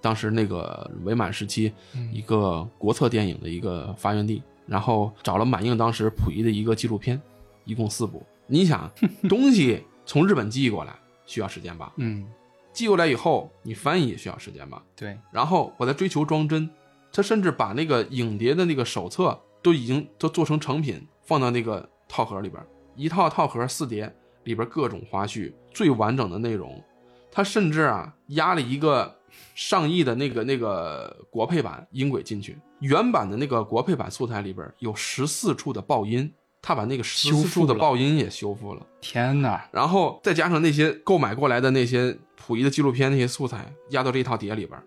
[0.00, 1.72] 当时那个伪满时期
[2.12, 7.20] 一个国策电影的一个发源地，然后找了满映当时溥仪的一个纪录片，
[7.64, 8.24] 一共四部。
[8.46, 8.90] 你想
[9.28, 10.94] 东西从日本寄过来
[11.26, 11.92] 需要时间吧？
[11.96, 12.26] 嗯，
[12.72, 14.82] 寄过来以后你翻译也需要时间吧？
[14.94, 16.68] 对，然后我在追求装帧，
[17.12, 22.62] 他甚至把那个影碟的那个手册都已经都做成成品，放到那个套盒里边，
[22.94, 26.82] 一套套盒四碟，里边各种花絮，最完整的内容。
[27.32, 29.14] 他甚至啊压了一个
[29.54, 36.32] 上亿的那个那个国配版音轨进去，原版的那个国配版素材里边有十四处的爆音，
[36.66, 38.84] 他把那个十四处的修复的爆音也修复了。
[39.00, 44.82] 天哪，然后再加上那些购买过来的那些溥仪的纪录片那些素材压到这一套碟里边儿，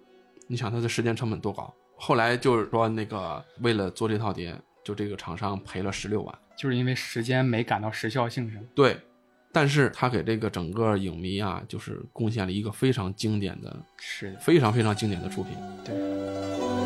[0.48, 1.74] 你想他的时间成本多高？
[1.96, 6.39] 后来就是说那个为了做这套碟，就这个厂商赔了十六万。
[6.58, 8.62] 就是因为时间没赶到时效性上。
[8.76, 8.98] 对，
[9.54, 15.54] 但是他给这个整个影迷啊，就是贡献了一个非常经典的、是的，非常非常经典的出品。
[15.86, 16.79] 对。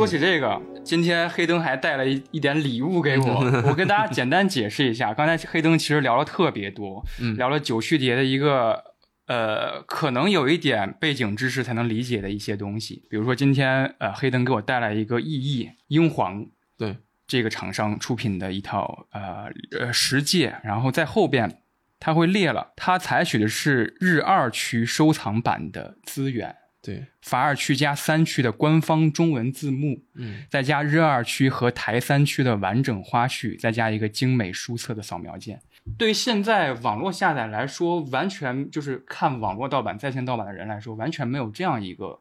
[0.00, 5.12] 说起这个，今天黑灯还带了一一点礼物给我， 我跟大家简单解释一下。
[5.12, 8.82] 刚才黑灯其实聊了特别多，嗯聊了九续碟的一个
[9.26, 13.06] 呃，可能有一点背景知识才能理解的一些东西。
[13.10, 16.46] 比如说今天呃，黑灯给我带来一个意义英皇
[16.78, 21.58] 对，这个厂商出品的一套呃呃十戒，然后在后边
[21.98, 26.56] 它会列了，它采取的是日二区收藏版的资源。
[26.82, 35.60] 对，法二区加三区的官方中文字幕，嗯，再加日二区和台三区的完整花絮，再加一个精美书册的扫描件。
[35.98, 42.20] 对于现在网络下载来说，完全就是看网络盗版、在线盗版的人来说，完全没有这样一个。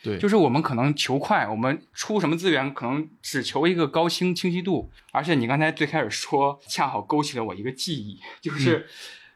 [0.00, 8.86] 对，就是我们可能求快，我们出什么资源可能只求一个高清清晰度，而且你刚才最开始说，恰好勾起了我一个记忆，就是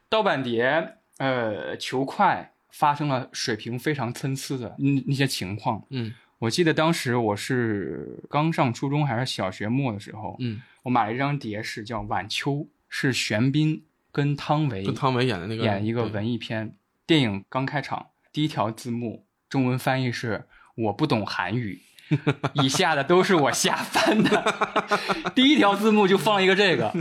[0.07, 5.81] 盗版碟，呃，求快发生了水平非常参差的那那些情况。
[5.91, 12.51] 嗯我记得当时我是刚上初中还是小学末的时候，嗯，我买了一张碟是叫《晚秋》，
[12.89, 13.81] 是玄彬
[14.11, 16.75] 跟汤唯跟汤唯演的那个演一个文艺片。
[17.07, 21.79] 电影刚开场，第一条字幕中文翻译是“我不懂韩语”，
[22.53, 25.29] 以下的都是我瞎翻的。
[25.33, 26.93] 第一条字幕就放一个这个，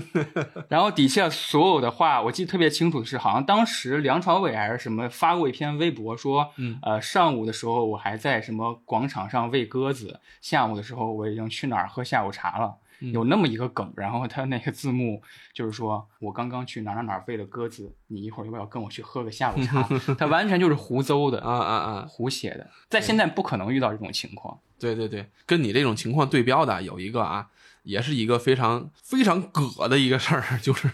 [0.68, 12.76] 然后底下所有的话，我记得特别清楚的是，好像当时梁朝伟还是什么发过一篇微博说，嗯呃，上午的时候我还在什么广场上喂鸽子，下午的时候我已经去哪儿喝下午茶了。
[13.10, 15.20] 有那么一个梗，然后他那个字幕
[15.52, 19.82] 就是说我刚刚去哪儿哪儿哪儿喂了鸽子，你一会儿要不要跟我去喝个下午茶？
[20.18, 22.06] 他完全就是胡诌的啊啊啊！
[22.08, 24.58] 胡写的，在现在不可能遇到这种情况。
[24.78, 27.48] 对对对，跟你这种情况对标的有一个啊，
[27.82, 30.88] 也是一个非常非常葛的一个事儿， 就是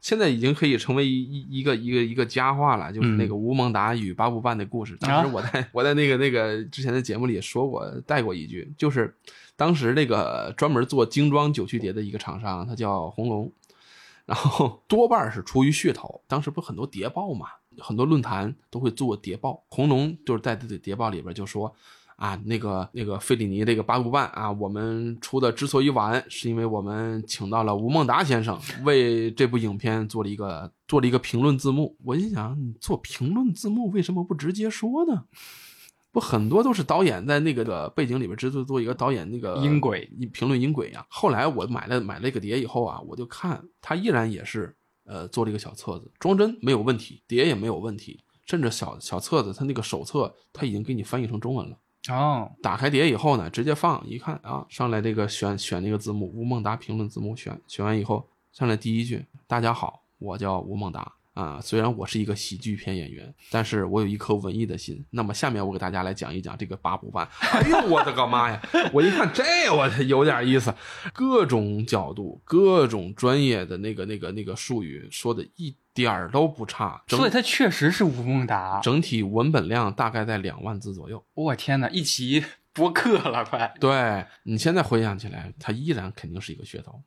[0.00, 4.96] 现在已经可以成为一一一个一个一个佳话了，就是那个吴孟达与八部半的故事。
[4.96, 9.14] 当时我在我在那个那个之前的节目里也说过带过一句，就是
[9.54, 13.52] 当时那个专门做精装九曲碟的一个厂商，他叫红龙，
[14.24, 16.20] 然后多半是出于噱头。
[16.26, 17.46] 当时不很多谍报嘛，
[17.78, 21.74] 很多论坛都会做谍报，红龙就是在这个谍报里边就说。
[22.16, 31.94] 啊，那个那个费里尼这个八部半啊，我们出的之所以晚，是因为我们请到了吴孟达先生为这部影片做了一个做了一个评论字幕。
[32.02, 35.24] 我心想，你做评论字幕为什么不直接说呢？
[36.10, 41.04] 不，很多都是导演在那个的背景里边制作做一个导演那个音轨评论音轨啊。
[41.10, 44.74] 后来我买了买了一个碟以后啊，我就看他依然也是
[45.04, 51.76] 呃做了一个小册子，装帧没有问题，碟也没有问题，甚至小小册子他那个手册他已经给你翻译成中文了。
[52.10, 65.04] 哦，打开碟以后呢，直接放，一看啊，上来这个选选那个字幕，吴孟达评论字幕选选完以后，上来第一句：“大家好，我叫吴孟达啊，虽然我是一个喜剧片演员，但是我有一颗文艺的心。
[65.10, 67.28] 那么下面我给大家来讲一讲这个八部半。
[67.40, 68.62] 哎呦我的个妈呀！
[68.92, 70.74] 我一看这我有点意思，
[71.12, 78.78] 各种角度、各种专业的那个那个那个术语说的一点儿都不差，整所以他确实是吴孟达。
[78.82, 81.24] 整体文本量大概在两万字左右。
[81.32, 83.74] 我天哪，一集播客了，快！
[83.80, 87.00] 对你现在回想起来，它依然肯定是一个噱头，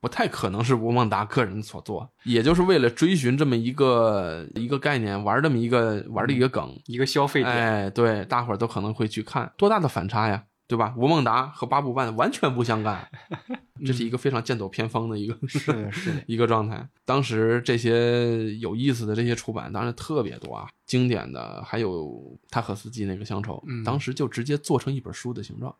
[0.00, 6.72] 不太可能是吴孟达个人所做，也就是为了追寻这么一个一个概念，玩这么一个玩的一个梗。
[6.86, 10.94] 一个消费点，哎，对，大伙儿都可能会去看，多大的反差呀，对吧？
[10.96, 13.08] 吴孟达和八部半完全不相干，
[13.86, 16.24] 这是一个非常剑走偏锋的一个是，是。
[16.26, 16.88] 一个状态。
[17.04, 25.74] 当时这些有意思的这些出版当然特别多啊，经典的还有塔可斯基那个乡愁，嗯当时就直接做成一本书的形状。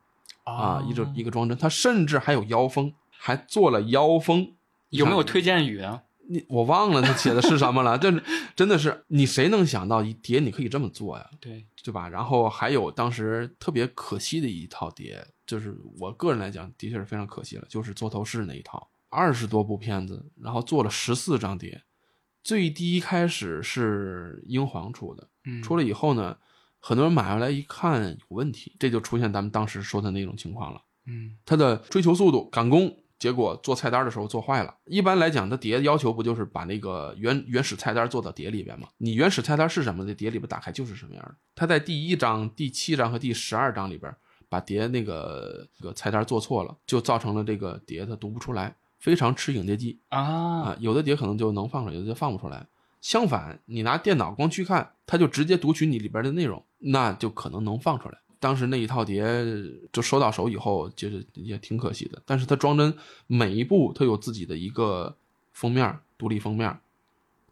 [0.44, 4.54] 啊，一个个一个装帧，他甚至还有腰封，还做了腰封。
[4.90, 6.02] 有没有推荐语啊？
[6.28, 8.12] 你我忘了他写的是什么了， 这
[8.54, 12.08] 真的是你谁能想到一碟你可以这么做呀，对，对吧？
[12.08, 21.80] 然后还有当时特别可惜的一套碟，就是我个人来讲的确是非常可惜了，就是座头市那一套，二十多部片子，然后做了十四张碟，
[22.42, 26.36] 最低开始是英皇出的，嗯，出了以后呢，
[26.80, 30.82] 很多人买回来一看有问题，这就出现咱们当时说的那种情况了。
[31.04, 34.74] 嗯他的追求速度赶工，结果做菜单的时候做坏了。
[34.84, 38.88] 一般来讲，它碟要求不就是把那个原原始菜单做到碟里边吗？
[38.98, 41.34] 你原始菜单是什么，这碟里边打开就是什么样的。
[41.54, 44.14] 它在第一章、第七章和第十二章里边
[44.48, 50.76] 把碟那个这个菜单做错了，就造成了这个碟它读不出来，非常吃影碟机啊，啊。
[50.78, 52.66] 有的碟可能就能放出来，有的就放不出来。
[53.00, 58.18] 相反，你拿电脑光去看，它就直接读取你里边的内容，那就可能能放出来。
[58.38, 59.24] 当时那一套碟
[59.92, 62.22] 就收到手以后，就是也挺可惜的。
[62.24, 62.96] 但是它装帧
[63.26, 65.16] 每一部它有自己的一个
[65.52, 66.78] 封面，独立封面，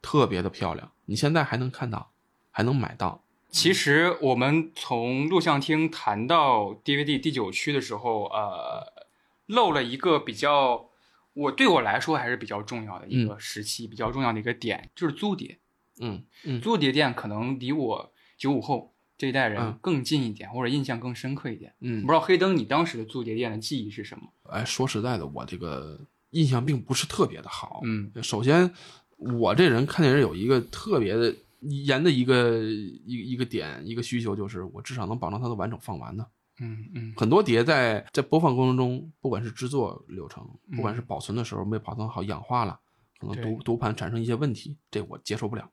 [0.01, 0.91] 特别的漂亮。
[1.07, 2.11] 你现在还能看到，
[2.51, 3.23] 还能买到。
[3.51, 9.07] 其实我们从录像厅谈到 DVD 第九区的时候，呃，
[9.47, 10.89] 漏了一个比较，
[11.35, 15.59] 我对我来说还是比较重要的一个时期，比较重要的一个点，就是租碟。
[16.01, 18.94] 嗯嗯，租碟店可能离我九五后
[19.25, 21.73] 这一代人嗯更近一点，或者印象更深刻一点。
[21.81, 24.25] 嗯不知道黑灯你当时的租碟店的记忆是什么？
[24.51, 25.99] 哎，说实在的，我这个
[26.31, 27.81] 印象并不是特别的好。
[27.85, 28.71] 嗯，首先，
[29.17, 36.27] 我这人看电影有一个特别的严的一个一一个点，一个需求，就是我至少能保证它的完整放完呢。
[36.61, 42.79] 嗯嗯很多碟在在播放过程中，不管是制作流程，嗯不管是保存的时候没保存好，氧化了，
[43.19, 45.69] 可可能读读盘产生一些问题，这我接受不了。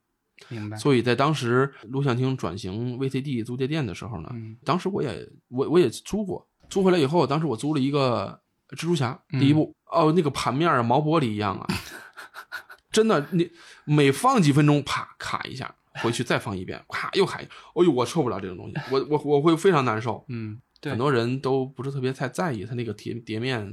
[0.50, 0.78] 明白。
[0.78, 11.68] 所以在当时录像厅转型 VCD 租借店的时候呢，嗯当时我也我我也租过，租回来以后，当时我租了一个蜘蛛侠嗯第一部，哦，那个盘面啊毛玻璃一样啊，
[12.92, 13.50] 真的，你
[13.86, 15.74] 每放几分钟，啪卡一下，
[16.04, 20.24] 回去再放一遍，咔又卡一下，哎呦，我受不了这种东西，我我我会非常难受。
[20.30, 20.92] 嗯，对。
[20.92, 23.72] 很，多人都不是特别太在意它那个碟碟面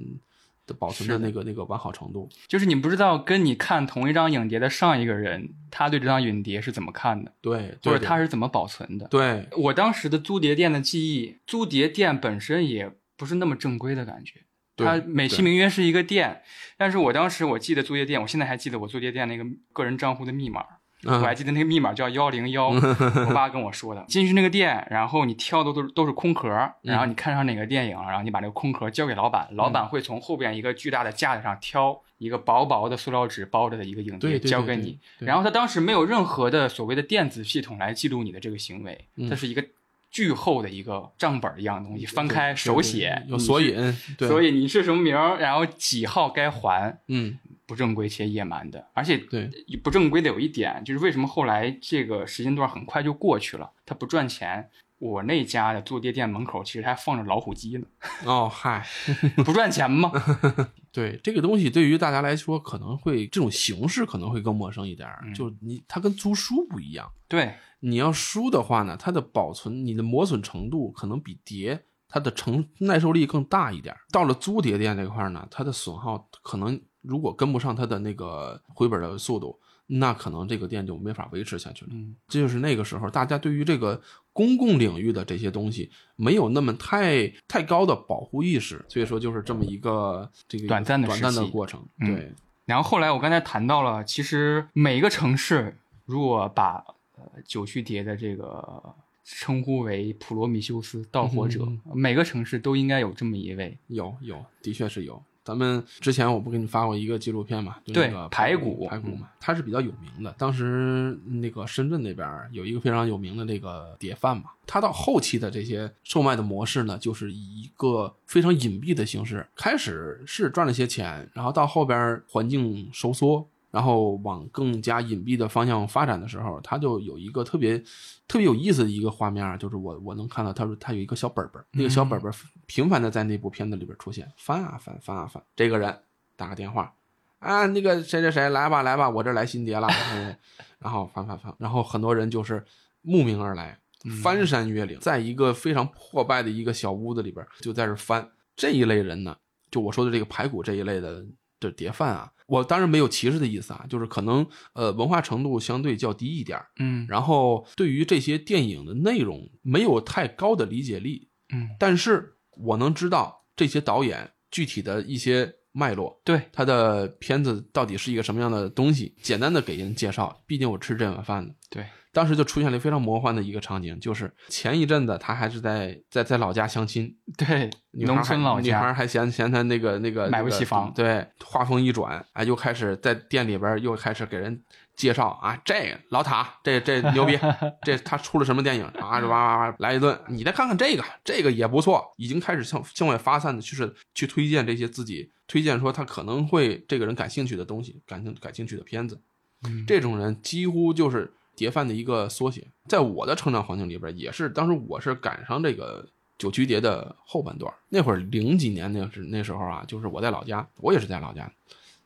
[0.69, 2.29] 的保存的那个那个完好程度。
[2.47, 9.09] 就是你不知道跟你看同一张影碟的上一个人，他对这张影碟是怎么看的，对，或者他是怎么保存的。
[9.09, 14.43] 对我当时的租碟店的记忆，租碟店本身也不是那么正规的感觉。
[14.77, 16.43] 对它美其名曰是一个店，
[16.77, 22.69] 但是我当时我记得租碟店，我现在还记得我租碟店那个个人账户的密码，嗯我还记得那个密码叫幺零幺，
[23.29, 24.05] 我爸跟我说的。
[24.09, 26.49] 进去那个店，然后你挑的都是都是空壳，
[26.83, 39.29] 然后你看上哪个电影，然后你把这个空壳交给老板，老板会从后边一个巨大的架子上挑一个薄薄的塑料纸包着的一个影碟交给你，然后他当时没有任何的所谓的电子系统来记录你的这个行为，嗯。
[39.31, 39.65] 它是一个
[40.11, 47.39] 巨厚的一个账本一样的东西，翻开手写，有索引，所以你是什么名儿，然后几号该还，嗯，
[47.69, 49.49] 不正规且野蛮的，而且对
[49.85, 54.71] 不正规的有一点就是为什么后来这个时间段很快就过去了，它不赚钱。
[54.99, 57.87] 我那家的租碟店门口其实还放着老虎机呢，
[58.27, 58.85] 哦嗨，
[59.47, 60.11] 不赚钱吗？
[60.91, 67.09] 对这个东西对于大家来说可能会这种形式可能会更陌生一点就你它跟租书不一样。
[67.29, 73.95] 对，你要书的话呢，它的保存、你的磨损程度可能比碟它的承耐受力更大一点。
[74.11, 81.91] 到了租碟店这块呢，它的损耗可能如果跟不上它的那个回本的速度，那可能这个店就没法维持下去了。
[81.95, 83.99] 嗯，这就是那个时候大家对于这个
[84.35, 91.83] 公共领域的这些东西没有那么太太高的保护意识，所以说就是这么一个这个短暂的短暂的过程。
[92.01, 92.33] 嗯对，
[92.67, 96.85] 然后后来我刚才谈到了，其实每一个城市如果把
[97.17, 98.95] 呃九曲蝶的这个
[99.25, 103.79] 称呼为普罗米修斯盗火者，嗯每个城市都应该有这么一位。
[103.87, 105.23] 有有，的确是有。
[105.49, 107.77] 咱们之前我不给你发过一个纪录片嘛？
[107.87, 110.31] 就对那个排骨骨排骨嘛，它是比较有名的。
[110.37, 123.49] 当时那个深圳那边有一个非常有名的那个碟贩嘛，它到后期的这些售卖的模式呢，就是以一个非常隐蔽的形式，开始是赚了些钱，然后到后边环境收缩。
[123.71, 127.79] 然后往更加隐蔽的方向发展的时候，他就有一个特别
[128.27, 132.33] 特别有意思的一个画面儿，就是我我能看到，他说他有一个小本本，那个小本本
[132.67, 135.43] 频繁的在那部片子里边出现，翻啊翻，翻啊翻。
[135.55, 135.99] 这个人
[136.37, 136.95] 打个电话，
[137.39, 140.37] 啊，那个谁谁谁来吧来吧，我这来新碟了，嗯
[140.79, 142.65] 然后翻翻翻，然后很多人就是
[143.03, 143.79] 慕名而来，
[144.23, 148.27] 翻山越岭，在一个非常破败的一个小屋子里边，就在这翻。
[148.57, 149.37] 这一类人呢，
[149.71, 151.25] 就我说的这个排骨这一类的
[151.61, 157.07] 的碟贩啊，我当然没有歧视的意思啊，就是可能呃文化程度相对较低一点儿，嗯。
[157.09, 170.43] 然后对于这些电影的内容没有太高的理解力，嗯，但是我能知道这些导演具体的一些脉络，对，他的片子到底是一个什么样的东西，简单的给人介绍。
[170.47, 171.85] 毕竟我吃这碗饭的，对，
[172.19, 184.61] 当时就出现了非常魔幻的一个场景，就是前一阵子他还是在在在老家相亲， 对，农村老家，女孩还嫌嫌他那个那个买不起房对，话锋一转，哎，又开始在店里边又开始给人
[184.97, 187.39] 介绍啊，这个老塔，这这牛逼，
[187.87, 189.21] 这他出了什么电影啊？
[189.21, 199.21] 哇哇哇来一顿，你再看看这个，这个也不错，已经开始向向外发散的，就是去推荐这些自己推荐说他可能会这个人感兴趣的东西，感兴感兴趣的片子。
[199.65, 202.65] 嗯这种人几乎就是碟贩的一个缩写。
[202.87, 206.07] 在我的成长环境里边，也是当时我是赶上这个
[206.39, 211.53] 九曲碟的后半段，那会儿零几年那是那时候啊，就是我在老家，我也是在老家，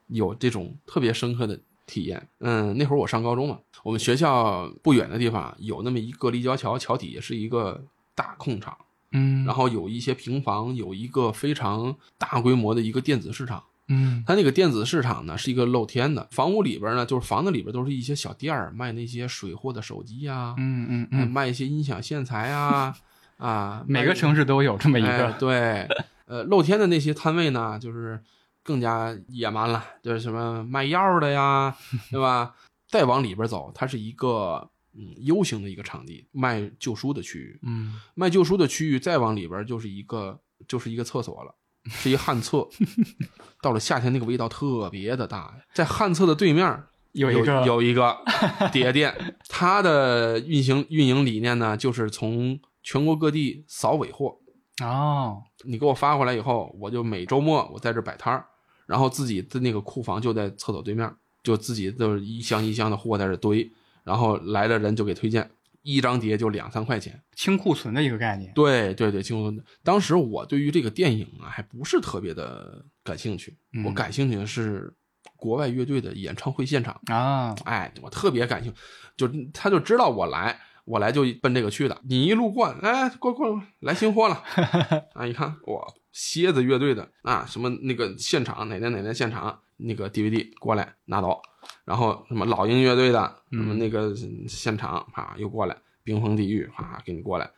[0.06, 2.26] 有这种特别深刻的体验。
[2.40, 7.84] 嗯，那会儿我上高中嘛，我们学校不远的地方有那么一个立交桥，桥底下是一个
[8.14, 8.76] 大空场，
[9.12, 13.62] 嗯，然后有一些平房，有一个非常大规模的一个电子市场。
[13.88, 22.94] 嗯它那个电子市场呢是一个露天的，房屋里边呢就是房子里边都是一些小店儿，卖那些水货的手机呀、嗯嗯哎嗯，卖一些音响线材啊，
[23.38, 25.88] 啊， 每个城市都有这么一哎个，对，
[26.26, 28.22] 呃，露天的那些摊位呢，就是
[28.62, 31.74] 更加野蛮了，就是什么卖药的呀，
[32.10, 32.54] 对吧？
[32.88, 37.58] 再往里边走，它是一个嗯 U 型的一个场地，卖旧书的区域。
[37.62, 41.54] 嗯卖旧书的区域再往里边就是一个就是一个厕所了，
[41.86, 42.68] 是一旱厕。
[43.62, 45.54] 到了夏天，那个味道特别的大。
[45.72, 48.16] 在旱厕的对面有有一个有一个
[48.72, 54.36] 碟店，它的运行运营理念呢，就是从全国各地扫尾货。
[54.82, 58.46] 哦，你给我发过来以后，我就每周末我在这摆摊儿，
[58.86, 61.08] 然后自己的那个库房就在厕所对面，
[61.44, 63.70] 就自己都是一箱一箱的货在这堆，
[64.02, 65.48] 然后来的人就给推荐，
[65.82, 67.20] 一张碟就两三块钱。
[67.34, 68.52] 清库存的一个概念。
[68.54, 69.64] 对对对，清库存。
[69.82, 74.94] 当时我对于这个电影啊，还不是特别的感兴趣，嗯我感兴趣的是
[75.36, 77.00] 国外乐队的演唱会现场。
[77.06, 78.78] 啊，哎，我特别感兴趣，
[79.16, 82.00] 就他就知道我来，我来就奔这个去的。
[82.08, 84.42] 你一路过，哎，过过来新货了，
[85.14, 91.40] 啊，一看哇，蝎子乐队的啊，什么那个现场哪年哪年现场那个 DVD 过来拿走，
[91.84, 94.14] 然后什么老鹰乐队的什么那个
[94.48, 97.50] 现场啊又过来，冰封地狱啊给你过来，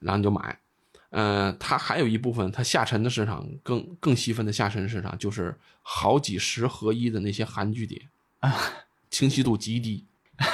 [0.00, 0.58] 然后你就买。
[1.10, 8.02] 呃，它还有一部分，它下沉的市场更更细分的下沉市场，就是好几十合一的那些韩剧碟
[9.08, 10.04] 清晰度极低，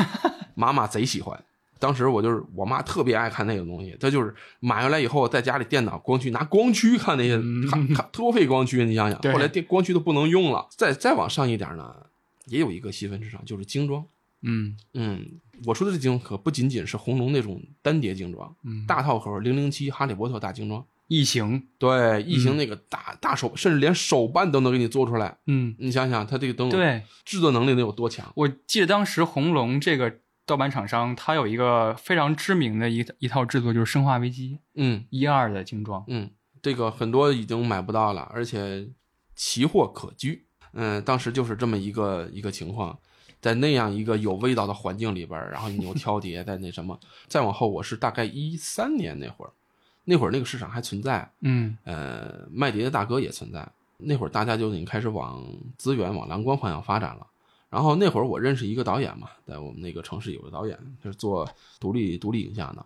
[0.54, 1.42] 妈妈贼喜欢。
[1.80, 7.36] 当时我就是我妈特别爱看那个东西，她就是买回来以后在家里电脑光驱拿光驱看那些
[7.68, 10.68] 看看多费光驱，你想想，后来电光驱都不能用了。
[10.70, 12.06] 再再往上一点呢，
[12.46, 14.04] 也有一个细分市场，就是精装。
[14.44, 25.38] 嗯嗯，我说的这精装可不仅仅是红龙那种单碟精装，嗯，大套盒零零七、哈利波特大精装，异形，对，异形那个大大手，甚至连手办都能给你做出来。
[25.46, 28.32] 嗯，你想想，它这个灯对，制作能力得有多强？
[28.34, 36.04] 我记得当时红龙这个盗版厂商，它有一个非常知名的一一套制作，就是《生化危机嗯》一二的精装。
[36.08, 36.28] 嗯，
[36.60, 38.88] 这个很多已经买不到了，而且
[39.36, 40.46] 奇货可居。
[40.72, 42.98] 嗯，当时就是这么一个一个情况，
[43.40, 46.98] 在那样一个有味道的环境里边儿，然后你又挑碟，在那什么，
[47.28, 49.50] 再往后我是大概一三年那会儿，
[50.04, 53.68] 那会儿那个市场还存在，嗯呃，卖碟的大哥也存在。
[54.04, 55.44] 那会儿大家就已经开始往
[55.78, 57.26] 资源往蓝光方向发展了。
[57.70, 61.48] 然后那会儿我认识一个导演嘛，在我们那个城市有个导演，就是做
[61.78, 62.84] 独立独立影像的。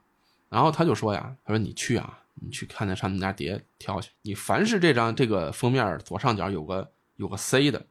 [0.48, 7.86] 然后他就说呀，他说你去啊，你去看那上面家碟挑去，你凡是这张这个封面左上角有个有个 C 的，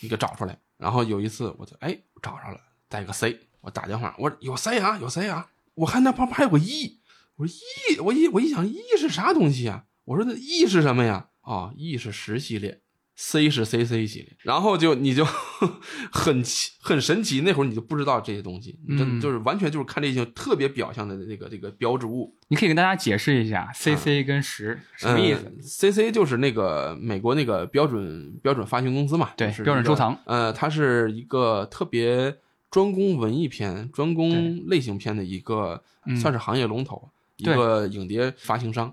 [0.00, 0.58] 你给找出来。
[0.76, 7.00] 然后有一次我就哎找着了，带个 C，我打电话我说有 C 啊有 C 啊，我看那旁边还有个 E，
[7.36, 9.86] 我说 E 我一我一想 E 是啥东西啊？
[10.04, 11.30] 我说那 E 是什么呀？
[11.42, 12.82] 哦，E 是十系列。
[13.16, 15.24] C 是 CC 系列，然后就你就
[16.10, 25.44] 很奇很神奇，那会儿你就不知道这些东西，你真就是完全就是看这些特别表象的那个这个标志物，你可以跟大家解释一下 CC 跟十什么意思？
[25.46, 30.18] 嗯 CC 就是那个美国那个标准标准发行公司嘛，对就是一个标准收藏。
[30.26, 32.36] 呃，它是一个特别
[32.70, 38.92] 专攻文艺片、专攻类型片的一个，嗯算是行业龙头，一个影碟发行商。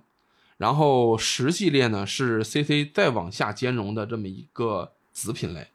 [0.62, 5.70] 然后十系列呢是 CC 再往下兼容的这么一个子品类，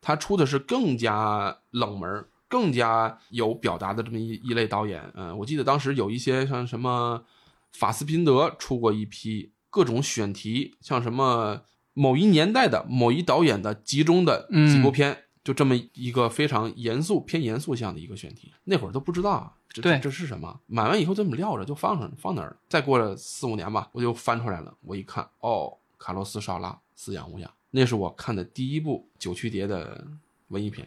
[0.00, 5.02] 它出的是更加冷门、更加有表达的这么一一类导演。
[5.16, 7.24] 嗯、我记得当时有一些像什么
[7.72, 11.62] 法斯宾德出过一批各种选题，像什么
[11.92, 18.52] 某一年代的某一导演的集中的几部片，就这么一个非常严肃、偏严肃向的一个选题。
[18.62, 20.60] 那会儿都不知道啊，这对这这是什么？
[20.66, 22.56] 买完以后这么撂着就放上放那儿了。
[22.68, 26.70] 再过了四五年吧，我就翻出来了，我一看，哦，卡洛斯·绍拉
[27.00, 30.06] 《饲养无恙》，那是我看的第一部九曲碟的
[30.48, 30.86] 文艺片，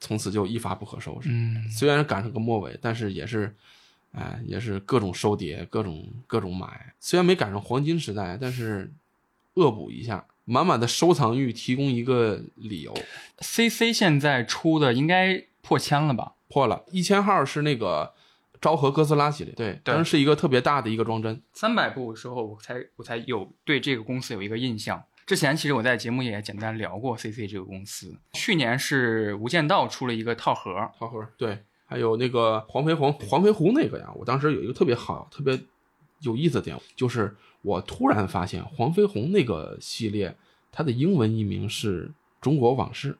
[0.00, 1.28] 从此就一发不可收拾。
[1.30, 3.54] 嗯，虽然赶上个末尾，但是也是，
[4.12, 6.94] 哎，也是各种收碟，各种各种买。
[7.00, 8.92] 虽然没赶上黄金时代，但是
[9.54, 12.92] 恶补一下，满满的收藏欲，提供一个理由。
[13.38, 16.34] CC 现在出的应该破千了吧？
[16.52, 18.12] 破了一千号是那个
[18.60, 21.40] 昭和哥斯拉系列，对，当时是一个特别大的一个装帧。
[21.54, 25.02] 三百部的时候，我才我才有对这个公司有一个印象。
[25.24, 28.14] 之前其实我在节目也简单聊过 CC 这个公司。
[28.34, 35.58] 去年是《无间道》出了一个套盒，套盒对，还有那个黄飞鸿、黄飞鸿那个呀，我当时有一个特别好、特别
[36.20, 40.36] 有意思的点，就是我突然发现黄飞鸿那个系列，
[40.70, 42.08] 它的英文译名是
[42.40, 43.12] 《中国往事》。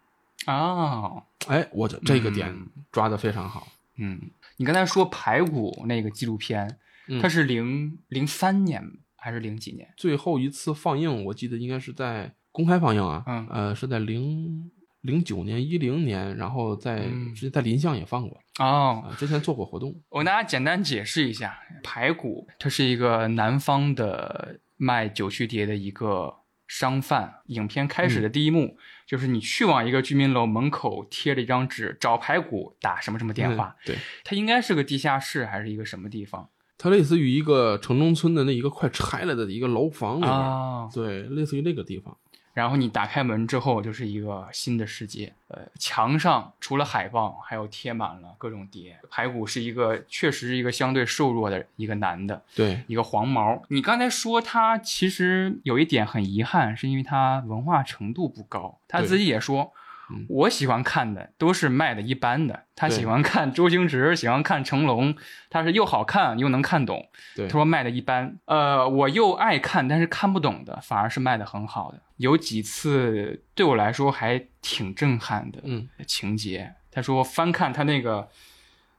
[0.46, 2.68] 哦，哎，我这这个点嗯。
[2.90, 3.68] 抓的非常好。
[3.96, 4.20] 嗯，
[4.56, 6.78] 你刚才说排骨那个纪录片，
[7.08, 7.20] 嗯。
[7.20, 8.82] 它是零零三年
[9.16, 9.92] 还是零几年？
[9.96, 13.46] 最后一次放映，我记得应该是在公开放映啊，嗯。
[13.50, 14.70] 呃，是在零
[15.02, 17.34] 零九年、一零年，然后在嗯。
[17.34, 18.38] 直接在林相也放过。
[18.58, 19.94] 哦，啊，之前做过活动。
[20.08, 26.34] 我跟大家简单解释一下，排骨它是一个南方的卖九曲碟的一个
[26.74, 27.42] 商贩。
[27.48, 33.76] 影片开始的第一幕、就是你去往一个居民楼门口贴了一张纸，找排骨打什么什么电话。
[33.80, 36.48] 嗯对，它应该是个地下室还是一个什么地方
[36.78, 40.88] 它类似于一个城中村的那一个快拆了的一个楼房里面，啊？
[40.92, 42.16] 对，类似于那个地方。
[42.54, 45.32] 然后你打开门之后，就是一个新的世界。
[45.48, 48.98] 呃，墙上除了海报，还有贴满了各种碟。
[49.10, 53.62] 排骨是一个，确实是一个相对瘦弱的一个男的，对，一个黄毛。
[53.68, 58.78] 你刚才说他其实有一点很遗憾，是因为他文化程度不高。
[58.88, 59.72] 他自己也说，
[60.10, 65.14] 嗯我喜欢看的都是卖的一般的，他喜欢看周星驰，喜欢看成龙，
[65.48, 67.08] 他是又好看又能看懂。
[67.34, 72.02] 对他说卖的一般，呃，我又爱看但是看不懂的，反而是卖的很好的。
[72.16, 76.74] 有几次对我来说还挺震撼的嗯情节。
[76.90, 78.28] 他说翻看他那个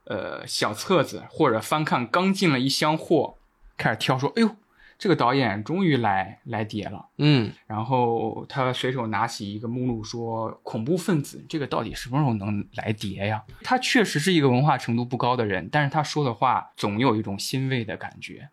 [0.06, 3.38] 呃小册子，或者翻看刚进了一箱货，
[3.78, 4.56] 开始挑说，哎呦，
[5.04, 7.06] 这个导演终于来来碟了。
[7.18, 18.48] 嗯然后他随手拿起一个目录说：“恐怖分子，这个到底什么时候能来碟呀？”他确实是一个文化程度不高的人，但是他说的话总有一种欣慰的感觉，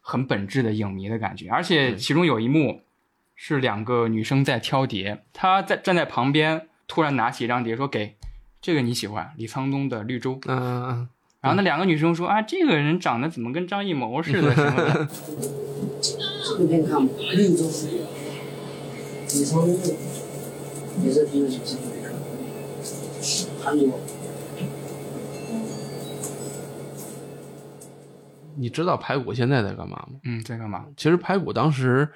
[0.00, 1.48] 很本质的影迷的感觉。
[1.48, 2.82] 而且其中有一幕
[3.36, 8.16] 是两个女生在挑碟，他在站在旁边，突然拿起一张碟说：“给，
[8.60, 11.08] 这个你喜欢，李沧东的《绿洲》。”嗯嗯嗯
[11.42, 15.08] 然后那两个女生说：“啊，这个人长得怎么跟张艺谋似的 什么的。”
[28.54, 30.08] 你知道排骨现在在干嘛吗？
[30.22, 30.86] 嗯，在干嘛？
[30.96, 32.08] 其实排骨当时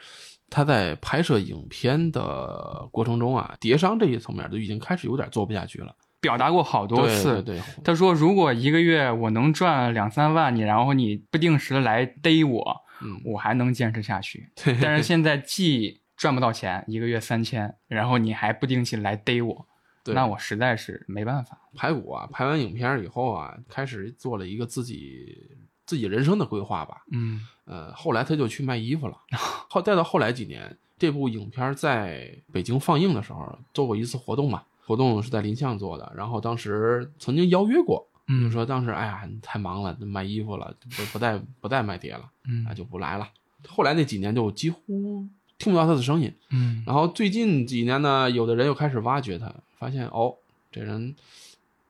[0.49, 5.93] 他在拍摄影片的过程中啊，叠商这一层面都已经开始有点做不下去了。
[6.21, 14.49] 表达过好多次，对对对，他说：“如果一个月我能赚两三万，你然后你不定时的来逮我，嗯我还能坚持下去。
[14.81, 19.67] 但是现在既赚不到钱，一个月三千，然后你还不定期来逮我，
[20.03, 21.59] 对那我实在是没办法。
[21.77, 25.37] 排骨啊，拍完影片以后啊，开始做了一个自己
[25.85, 27.03] 自己人生的规划吧。
[27.13, 29.17] 嗯呃，后来他就去卖衣服了。
[29.69, 36.13] 后再到后来几年，这部影片在北京放映的时候做过一次活动嘛，活动是在林巷做的。
[36.17, 43.29] 然后当时曾经邀约过，就嗯说当时哎呀你太忙了，卖衣服了，不不再不再卖碟了，嗯啊就不来了。
[43.69, 45.27] 后来那几年就几乎
[45.59, 46.33] 听不到他的声音。
[46.51, 50.35] 嗯然后最近几年呢，有的人又开始挖掘他，发现哦，
[50.71, 51.15] 这人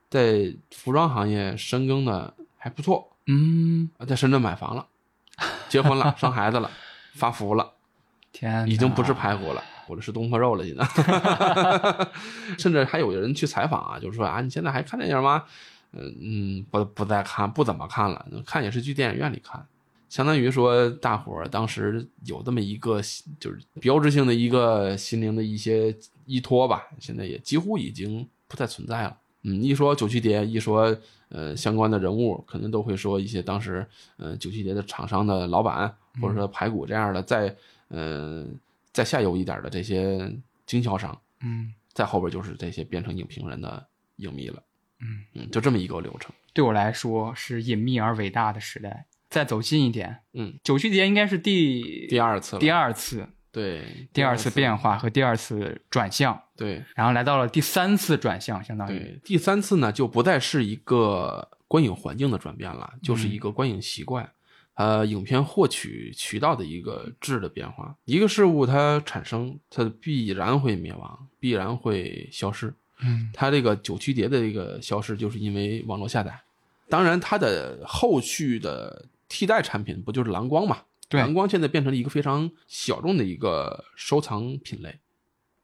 [0.09, 4.87] 在服装行业深耕的还不错，嗯，在深圳买房了，
[5.69, 6.71] 结婚了， 生孩子了，
[7.13, 7.73] 发福了，
[8.31, 10.85] 天，已经不是排骨了，或者是东坡肉了，现在。
[12.59, 15.43] 甚至还有人去采访啊，就是说啊，你现在还看电影吗？
[15.93, 19.65] 嗯嗯，不不再看，不怎么看了，看也是去电影院里看。
[20.09, 23.01] 相当于说，大伙儿当时有这么一个
[23.39, 29.17] 就是标志性的一个心灵的一些依托吧，现在也几乎已经不再存在了。
[29.43, 30.95] 嗯，一说九曲碟，一说
[31.29, 33.85] 呃相关的人物，肯定都会说一些当时
[34.17, 37.53] 呃九曲碟的厂商的老板，或者说排骨这样的在
[37.89, 38.45] 呃
[38.97, 40.27] 再下游一点的这些
[40.65, 44.63] 经销商，嗯再后边就是这些变成影评人的影迷了。
[45.01, 46.33] 嗯嗯，就这么一个流程。
[46.51, 49.05] 对我来说是隐秘而伟大的时代。
[49.29, 64.27] 再走近一点，嗯，九曲节应该是第第二次，第二次对第二次变化和第二次转向，对然后来到了第三次转向，相当于对，第三次呢就不再是一个观影环境的转变了，就是一个观影习惯。
[64.77, 72.71] 呃，影片获取渠道的一个质的变化，一个事物它产生，它必然会灭亡，必然会消失。
[72.99, 76.39] 嗯它这个九曲碟的这个消失，就是因为网络下载。
[76.87, 80.77] 当然，它的后续的替代产品不就是蓝光嘛？
[81.09, 84.99] 对蓝光现在变成了一个非常小众的一个收藏品类。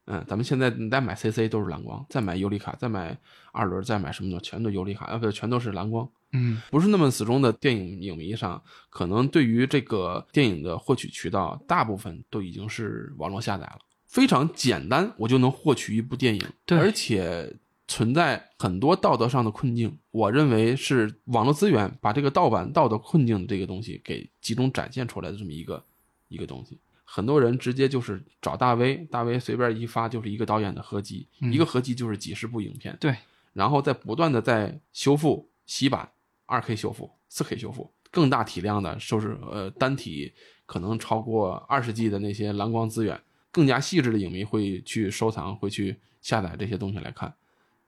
[0.05, 3.15] 嗯，咱们现在你再买 CC 都是蓝光，再买尤里卡，再买
[3.51, 6.09] 二轮，再买什么的，全都尤里卡，啊，不，全都是蓝光。
[6.33, 6.61] 嗯。
[6.69, 16.77] 不是那么死忠的电影影迷上，可能对于这个电影的获取渠道，大部分都已经是网络下载了，非常简单，我就能获取一部电影，对。
[16.77, 17.55] 而且
[17.87, 19.97] 存在很多道德上的困境。
[20.11, 25.83] 我认为是网络资源把这个盗版道德困境的这个东西给集中展现出来的这么一个
[26.27, 26.79] 一个东西。
[27.03, 31.51] 很多人直接就是找大 V，大 V 随便一发就是一个导演的合集，嗯。
[31.53, 33.15] 一个合集就是几十部影片，对，
[33.53, 36.09] 然后再不断的在修复、洗版、
[36.45, 40.33] 二 K 修复、四 K 修复，更大体量的收拾呃单体
[40.65, 43.19] 可能超过二十 G 的那些蓝光资源，
[43.51, 47.33] 更加细致的影迷会去收藏，会去下载这些东西来看。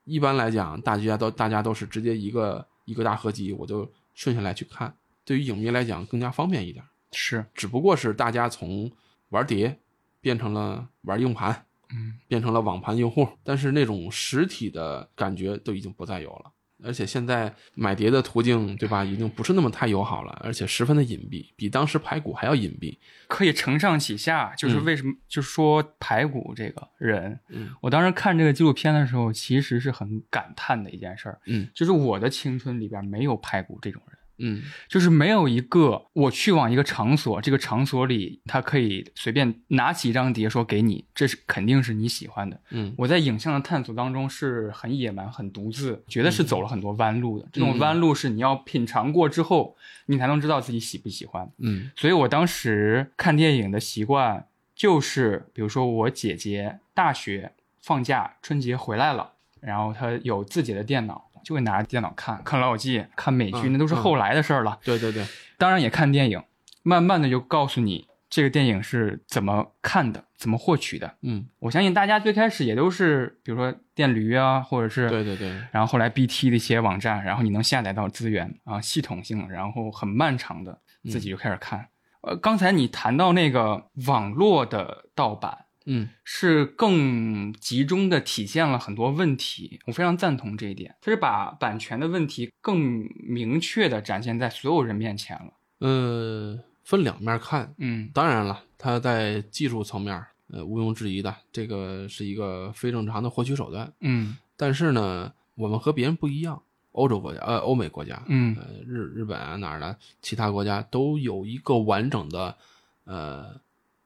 [0.04, 4.96] 一般来讲，大家都大家都是直接一个一个大合集，我就顺下来去看。
[5.24, 6.86] 对于影迷来讲，更加方便一点。
[7.12, 8.92] 是只不过是大家从
[9.30, 9.80] 玩碟
[10.22, 16.52] 变成了玩硬盘，嗯变成了网盘用户，但是那种实体的感觉都已经不再有了。
[16.84, 22.98] 而且现在买碟的途径，对吧，已经不是那么太友好了，而且十分的隐蔽，比当时排骨还要隐蔽。
[23.28, 25.14] 可以承上启下，就是嗯为什么？
[25.28, 42.60] 就是说排骨这个人，嗯我当时看这个纪录片的时候，其实是很感叹的一件事儿，嗯就是我的青春里边没有排骨这种人，嗯就是没有一个我去往一个场所，这个场所里他可以随便拿起一张碟说给你，这是肯定是你喜欢的。
[42.72, 47.48] 嗯我在影像的探索当中是很野蛮、很独自，觉得是走了很多弯路的。
[47.52, 49.76] 这种嗯弯路是你要品尝过之后，
[50.08, 51.50] 你才能知道自己喜不喜欢。
[51.60, 59.32] 嗯所以我当时看电影的习惯就是，比如说我姐姐大学放假春节回来了，
[59.62, 64.78] 然后她有自己的电脑，就会拿着电脑看看老友记、看美剧，嗯那都是后来的事儿了。
[64.84, 65.26] 对对对，
[65.58, 66.42] 当然也看电影，
[66.82, 71.16] 慢慢的就告诉你这个电影是怎么看的，怎么获取的。
[71.22, 81.88] 嗯我相信大家最开始也都是，比如说电驴啊，或者是对对对，然后后来 BT 的一些网站，然后你能下载到资源啊，系统性，然后很漫长的，自己就开始看。
[82.22, 90.96] 呃，刚才你谈到那个网络的盗版，嗯是更集中的体现了很多问题，我非常赞同这一点。
[91.02, 95.54] 它是把版权的问题更明确的展现在所有人面前了。
[95.80, 103.92] 呃，分两面看，嗯当然了，它在技术层面，呃，毋庸置疑的，这个是一个非正常的获取手段。
[104.00, 106.62] 嗯但是呢，我们和别人不一样，
[106.94, 112.56] 欧洲国家，呃，欧美国家，嗯呃，日日本啊哪儿的其他国家都有一个完整的，
[113.04, 113.60] 呃，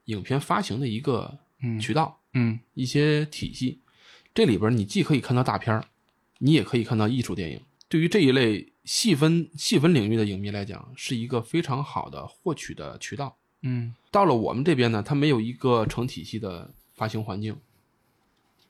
[0.05, 3.79] 影片发行的一个嗯渠道，嗯一些体系。
[4.33, 5.85] 这里边你既可以看到大片儿，
[6.39, 7.61] 你也可以看到艺术电影。
[7.87, 13.37] 对于这一类细分细分领域的影迷来讲，是一个非常好的获取的渠道。
[13.61, 17.57] 嗯到了我们这边呢，它没有一个成体系的发行环境。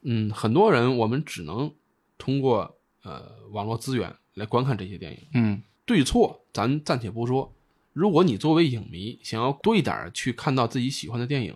[0.02, 1.74] 嗯，很多人我们只能
[2.18, 5.20] 通过呃网络资源来观看这些电影。
[5.34, 7.54] 嗯对错咱暂且不说，
[7.94, 11.56] 如果你作为影迷想要多一点去看到自己喜欢的电影，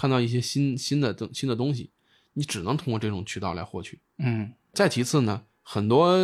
[0.00, 1.90] 看到一些新新的东新的东西，
[2.32, 4.00] 你只能通过这种渠道来获取。
[4.16, 6.16] 嗯再其次呢，很多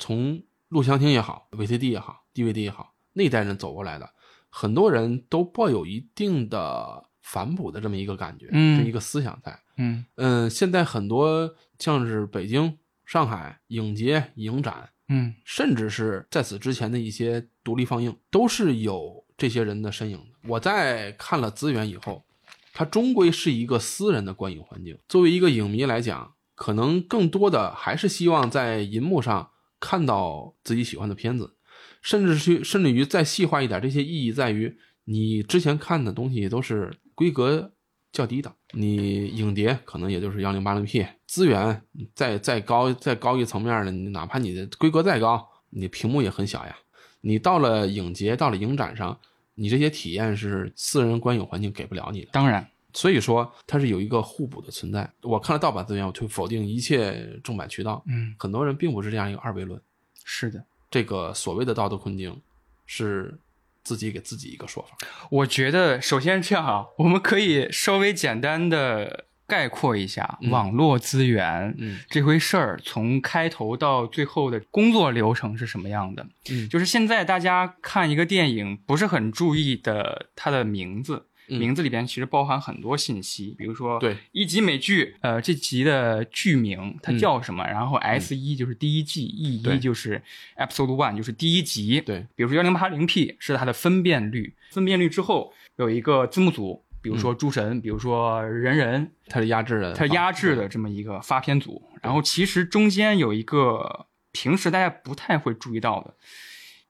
[0.00, 4.10] 从录像厅也好、VCD 也好、DVD 也好那一代人走过来的，
[4.48, 9.56] 很多人都抱有一定的反哺的这么一个感觉，嗯这一个思想在。
[9.76, 12.76] 嗯嗯，现在很多像是北京、
[13.06, 20.48] 上海影节、影展，嗯甚至是在此之前的一些独立放映，都是有这些人的身影的。
[20.48, 22.24] 我在看了资源以后，
[22.72, 24.98] 它终归是一个私人的观影环境。
[25.08, 31.56] 作为一个影迷来讲，可能更多的还是希望在银幕上看到自己喜欢的片子，
[32.02, 37.72] 甚至去甚至于再细化一点，这些意义在于你之前看的东西都是规格
[38.12, 41.82] 较低的，你影碟可能也就是幺零八零 P，资源
[42.14, 46.76] 再再高再高一层面的，你哪怕你的规格再高，你屏幕也很小呀。
[47.22, 49.18] 你到了影节，到了影展上，
[49.60, 52.30] 你这些体验是私人观影环境给不了你的。
[52.32, 55.08] 当然，所以说它是有一个互补的存在。
[55.20, 58.02] 我看了盗版资源，我就否定一切正版渠道。
[58.06, 59.78] 嗯，很多人并不是这样一个二维论。
[60.24, 60.64] 是的。
[60.90, 62.40] 这个所谓的道德困境，
[62.86, 63.38] 是
[63.84, 64.96] 自己给自己一个说法。
[65.30, 76.24] 我觉得首先这样啊，我们可以稍微简单的概括一下嗯网络资源嗯这回事儿，从开头到最后的工作流程是什么样的。
[76.50, 81.16] 嗯就是现在大家看一个电影不是很注意的它的名字。
[81.16, 81.26] 嗯
[81.58, 87.64] 名字里边其实包含很多信息，比如说对一集美剧，呃，这集的剧名它叫什么？
[87.66, 90.22] 然后 S 一就是第一季，E 一就是
[90.56, 92.00] Episode One，就是第一集。
[92.02, 101.82] 对，比如说幺零八零 P 是它的分辨率，分辨率之后有一个字幕组，比如说诸神，比如说人人，它是压制的，它压制的这么一个发片组。
[102.02, 106.14] 然后其实中间有一个平时大家不太会注意到的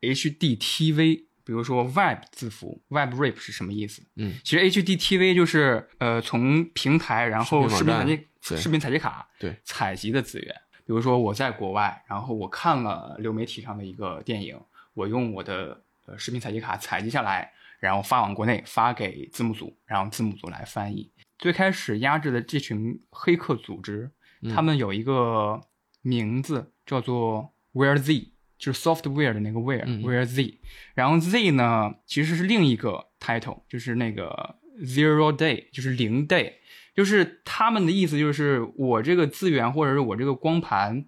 [0.01, 4.03] HDTV，比如说 Web 字符，Web Rip 是什么意思？
[4.17, 10.55] 嗯，其实 HDTV 就是呃从平台然后视频采集视频采集卡对采集的资源。
[10.87, 14.61] 比如说我在国外，然后我看了流媒体上的一个电影，
[14.95, 21.11] 我用我的呃视频采集卡采集下来，然后发往国内，发给字幕组，然后字幕组来翻译。
[21.39, 24.11] 最开始压制的这群黑客组织，
[24.43, 25.61] 嗯他们有一个
[26.03, 30.03] 名字叫做 Where Z，就是 software 的那个 Where、嗯。
[30.03, 30.61] Where Z，
[30.95, 36.53] 然后 Z 呢其实是另一个 title，就是那个 Zero Day，就是零 day，
[36.95, 41.07] 就是他们的意思就是我这个资源或者是我这个光盘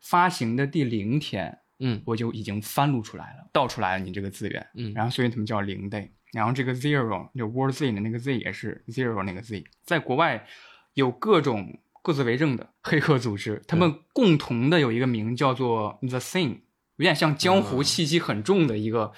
[0.00, 2.02] 发行的第零天，嗯。
[2.04, 4.92] 我就已经翻录出来了，倒出来了你这个资源，嗯。
[4.94, 10.46] 然后所以他们叫零 day，然后这个 zero 就 word z 的那个 z 也是 zero 那个 z，在国外
[10.94, 16.60] 有各种各自为政的黑客组织，他们共同的有一个名叫做 the thing，
[16.96, 19.12] 有点像江湖气息很重的一个、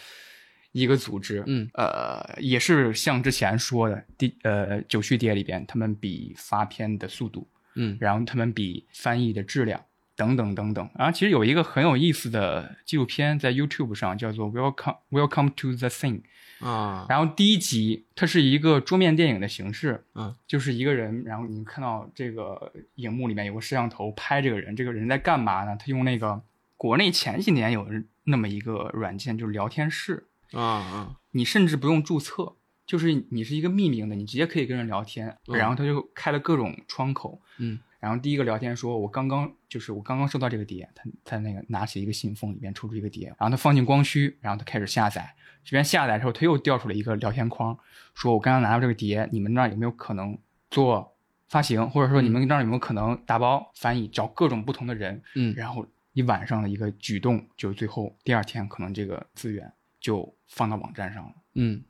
[0.73, 1.69] 一个组织，嗯。
[1.75, 7.97] 呃，也是像之前说的第呃九序碟里边，他们比发片的速度，嗯。
[8.01, 9.85] 然后他们比翻译的质量
[10.21, 10.91] 等等等等。
[10.99, 16.21] 然后其实有一个很有意思的纪录片在 YouTube 上，叫做《Welcome Welcome to the Thing》。
[16.61, 25.75] 啊，然后第一集它是一个桌面电影的形式，嗯，就是一个人，然后你看到这个荧幕里面有个摄像头拍这个人，这个人在干嘛呢？
[25.79, 26.43] 他用那个
[26.77, 27.89] 国内前几年有
[28.25, 32.55] 那么一个软件，就是聊天室，啊啊，你甚至不用注册，
[32.87, 47.79] 就是你是一个匿名的，你直接可以跟人聊天，嗯然后他就开了各种窗口，嗯，然后第一个聊天说，我刚刚就是我刚刚收到这个碟，他他那个拿起一个信封，里面抽出一个碟，然后他放进光驱，然后他开始下载，这边下载之后，他又调出了一个聊天框，
[48.15, 50.37] 说我刚刚拿到这个碟，你们那儿有没有可能
[50.71, 51.15] 做
[51.49, 55.55] 发行，或者说你们那儿有没有可能打包翻译，找各种不同的人，嗯。
[55.55, 59.71] 然后一晚上的一个举动，就最后第二天可能这个资源
[60.01, 61.33] 就放到网站上了。
[61.55, 61.85] 嗯。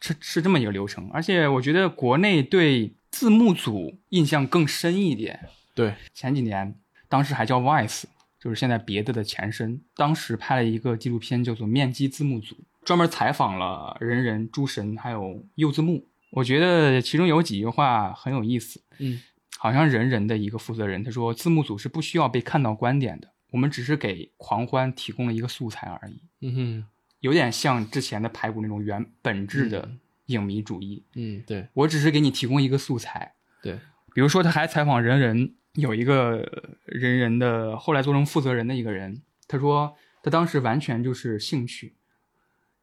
[0.00, 5.48] 是是这么一个流程，而且我觉得国内对字幕组印象更深一点。
[5.74, 6.74] 对，前几年，
[7.08, 8.04] 当时还叫 Vice，
[8.38, 9.80] 就是现在别的的前身。
[9.94, 12.54] 当时拍了一个纪录片，叫做《面基字幕组》，
[12.84, 16.06] 专门采访了人人、诸神还有柚字幕。
[16.30, 18.80] 我觉得其中有几句话很有意思。
[18.98, 19.20] 嗯，
[19.58, 26.20] 好像人人的一个负责人他说，字幕组是不需要被看到观点的，我们只是给狂欢提供了一个素材而已。
[26.42, 26.84] 嗯哼，
[27.20, 29.98] 有点像之前的排骨那种原本质的嗯
[30.30, 31.04] 影迷主义。
[31.14, 33.34] 嗯，对我只是给你提供一个素材。
[33.62, 33.78] 对，
[34.14, 41.96] 比如说，他还采访人人有一个人人的后来做成负责人的一个人，他说他当时完全就是兴趣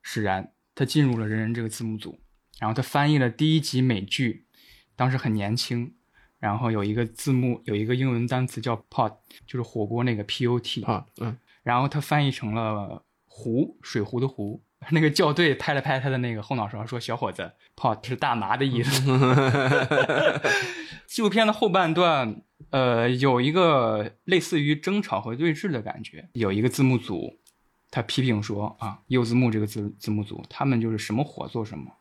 [0.01, 2.19] 使然，他进入了人人这个字幕组，
[2.59, 4.45] 然后他翻译了第一集美剧，
[4.95, 5.93] 当时很年轻，
[6.39, 14.61] 然后有一个字幕有一个英文单词叫 pot，就是火锅那个 p o t，啊，嗯然后他翻译成了壶，水壶的壶。
[14.91, 19.01] 那个校对拍了拍他的那个后脑勺，说：“小伙子，pot 是大麻的意思。
[21.07, 26.29] ”纪录片的后半段，呃，有一个类似于争吵和对峙的感觉。
[26.33, 27.39] 有一个字幕组，
[27.89, 31.91] 他批评说：“啊，右字幕这个字字幕组，他们就是什么火做什么。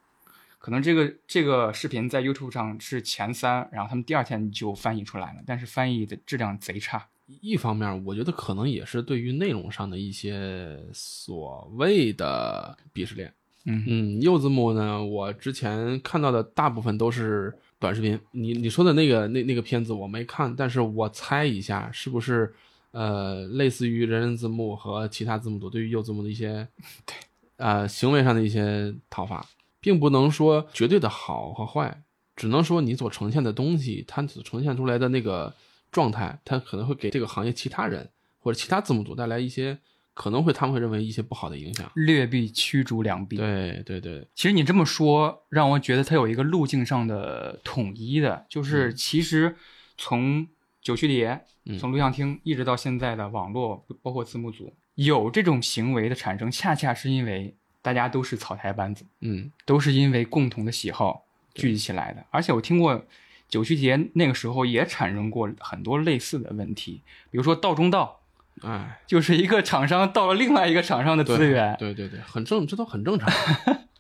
[0.59, 7.07] 可能这个这个视频在 YouTube 上是前三，然后他们第二天就翻译出来了，但是翻译的质量贼差。
[7.41, 13.33] 一方面，我觉得可能也是对于内容上的一些所谓的鄙视链。
[13.65, 18.17] 嗯嗯，柚字幕呢，我之前看到的大部分都是短视频。
[18.31, 22.55] 你你说的那个那那个片子我没看，但是我猜一下，是不是
[22.93, 26.69] 呃类似于人人字幕和其他字幕组对于柚字幕的一些
[27.05, 27.15] 对
[27.57, 29.45] 呃行为上的一些讨伐，
[29.81, 32.05] 并不能说绝对的好和坏，
[32.37, 35.53] 只能说你所呈现的东西，它所呈现出来的那个
[35.91, 38.09] 状态，它可能会给这个行业其他人
[38.41, 39.79] 或者其他字幕组带来一些
[40.15, 41.91] 可能会他们会认为一些不好的影响。
[41.95, 43.37] 劣币驱逐良币。
[43.37, 49.55] 对对对，其实你这么说，让我觉得它有一个路径上的统一的，就是其实
[49.99, 50.47] 从
[50.81, 62.25] 九曲碟，嗯从录像厅一直到现在的网络，包括字幕组，有这种行为的产生，恰恰是因为大家都是草台班子，嗯都是因为共同的喜好聚集起来的。
[62.31, 63.05] 而且我听过
[63.49, 68.21] 九曲节那个时候也产生过很多类似的问题，比如说道中道，
[68.63, 73.31] 哎，就是一个厂商盗了另外一个厂商的资源，对对对，很正，这都很正常。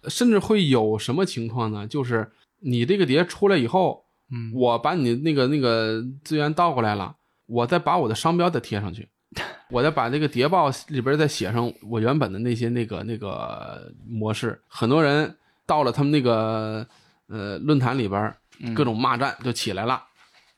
[0.08, 1.86] 甚至会有什么情况呢？
[1.86, 2.30] 就是
[2.60, 7.16] 你这个碟出来以后，嗯，我把你那个那个资源倒过来了，
[7.46, 9.08] 我再把我的商标再贴上去，
[9.70, 14.60] 我再把这个谍报里边再写上我原本的那些那个那个模式。
[14.68, 15.36] 很多人
[15.66, 16.86] 到了他们那个
[17.26, 18.32] 呃论坛里边，
[18.74, 20.02] 各种骂战就起来了。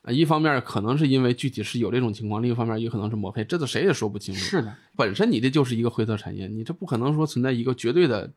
[0.01, 4.39] 啊，一方面可能是因为具体是有这种情况，另一方面也可能是抹黑，这都谁也说不清楚。
[4.39, 8.31] 是的，本身你这就是一个灰色产业，你这不可能说存在一个绝对的、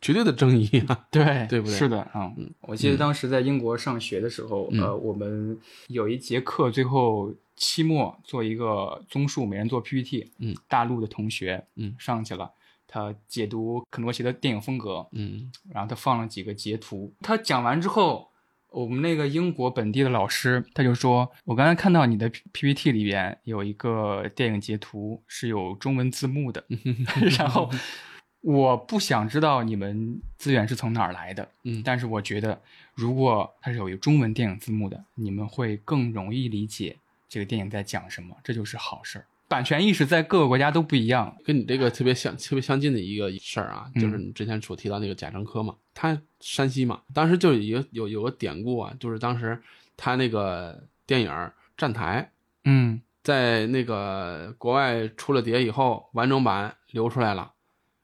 [0.00, 1.06] 绝对的正义啊。
[1.08, 5.56] 对对不对是的啊，我记得当时在英国上学的时候，嗯呃，我们
[5.86, 10.32] 有一节课，最后期末做一个综述，每人做 PPT。
[10.40, 12.50] 嗯，大陆的同学，嗯上去了，
[12.88, 17.14] 他解读肯罗奇的电影风格，嗯然后他放了几个截图。
[17.20, 18.31] 他讲完之后，
[18.72, 26.64] 我们那个英国本地的老师他就说：“我刚才看到你的 PPT 里边有一个电影截图是有中文字幕的，
[27.38, 27.70] 然后
[28.42, 32.60] 我不想知道你们资源是从哪儿来的，嗯但是我觉得
[32.94, 36.96] 如果它是有一个中文电影字幕的，你们会更容易理解
[37.28, 39.24] 这个电影在讲什么，这就是好事儿。
[39.52, 44.00] 版权意识在各个国家都不一样，跟你这个特别相特别相近的一个事儿啊，嗯。
[44.00, 49.60] 就是你之前所提到那个贾樟柯嘛，他山西嘛，当时就有一个有有个典故啊，就是当时
[49.94, 52.32] 他那个电影儿站台
[52.64, 53.00] 嗯。
[53.22, 57.52] 在那个国外出了碟以后，完整版流出来了，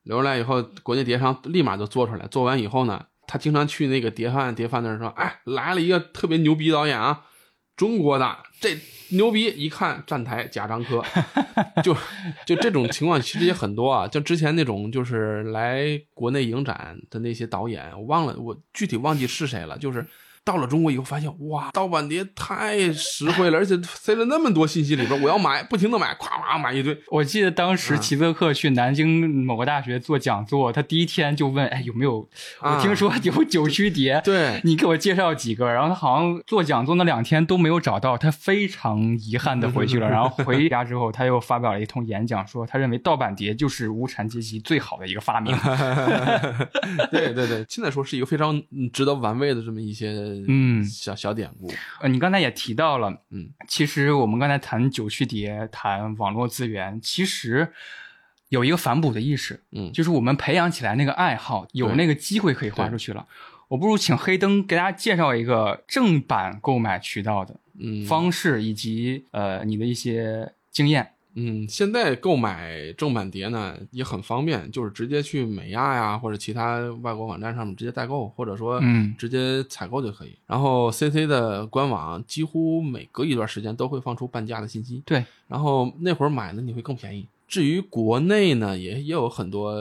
[0.04, 7.24] 流出来以后，国内碟商立马就做出来，做完以后呢，他经常去那个碟贩碟贩那儿说，哎，来了一个特别牛逼导演啊，
[7.78, 8.76] 中国的这
[9.12, 11.02] 牛逼，一看站台贾樟柯，
[11.82, 11.96] 就
[12.44, 14.06] 就这种情况其实也很多啊。
[14.06, 20.06] 就之前那种就是来国内影展的那些导演，我忘了我具体忘记是谁了，就是。
[20.48, 26.98] 到了中国以后，发现哇，盗版碟太实惠了，而且塞了那么多信息里边，我要买，不停的买，咵咵买一堆。
[27.10, 32.26] 我记得当时齐泽克去南京某个大学做讲座，他第一天就问，哎，有没有？
[32.62, 35.70] 我听说有九曲碟，对 你给我介绍几个。
[35.70, 40.08] 然后他好像做讲座那两天都没有找到，他非常遗憾的回去了。
[40.10, 45.54] 然后回家之后，他又发表了一通演讲，说他认为盗版碟就是无产阶级最好的一个发明。
[47.12, 48.62] 对对对，现在说是一个非常
[48.94, 50.37] 值得玩味的这么一些。
[50.46, 51.72] 嗯，小小典故。
[52.00, 57.72] 呃，你刚才也提到了，嗯，其实我们刚才谈九曲蝶，谈网络资源，其实
[58.48, 63.26] 有一个反哺的意识，嗯，就是我们培养起来那个爱好，有那个机会可以花出去了。
[63.68, 67.54] 我不如请黑灯给大家介绍一个正版购买渠道的
[68.06, 71.12] 方式，以及呃你的一些经验。
[71.40, 78.82] 嗯，现在购买正版碟呢也很方便，就是直接去美亚呀或者其他外国网站上面直接代购，或者说
[79.16, 80.36] 直接采购就可以。
[80.48, 85.00] 然后 CC 的官网几乎每隔一段时间都会放出半价的信息。
[85.06, 87.24] 对，然后那会儿买呢你会更便宜。
[87.46, 89.80] 至于国内呢，也也有很多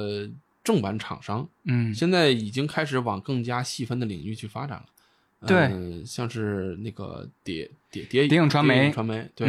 [0.63, 4.85] 正版厂商，嗯，现在已经开始往更加细分的领域去发展了。
[5.47, 9.47] 对，像是那个碟碟碟影传媒传媒，对。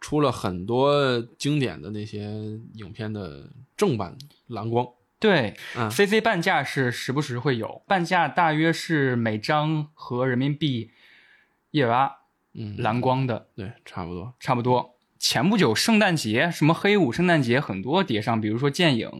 [0.00, 2.30] 出了很多经典的那些
[2.74, 4.86] 影片的正版蓝光，
[5.18, 10.90] 对嗯，CC 半价是时不时会有，半价大约是每张和人民币
[11.70, 12.12] 一百八，
[12.54, 14.94] 嗯，蓝光的，对，差不多，差不多。
[15.18, 19.10] 前不久圣诞节，什么黑五圣诞节，很多碟上，比如说剑影，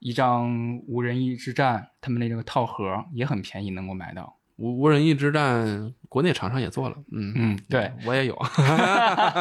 [0.00, 4.36] 一张无人义之战，他们那个套盒也很便宜，能够买到。
[4.56, 8.36] 无无人机之战，国内厂商也做了，嗯嗯，对我也有。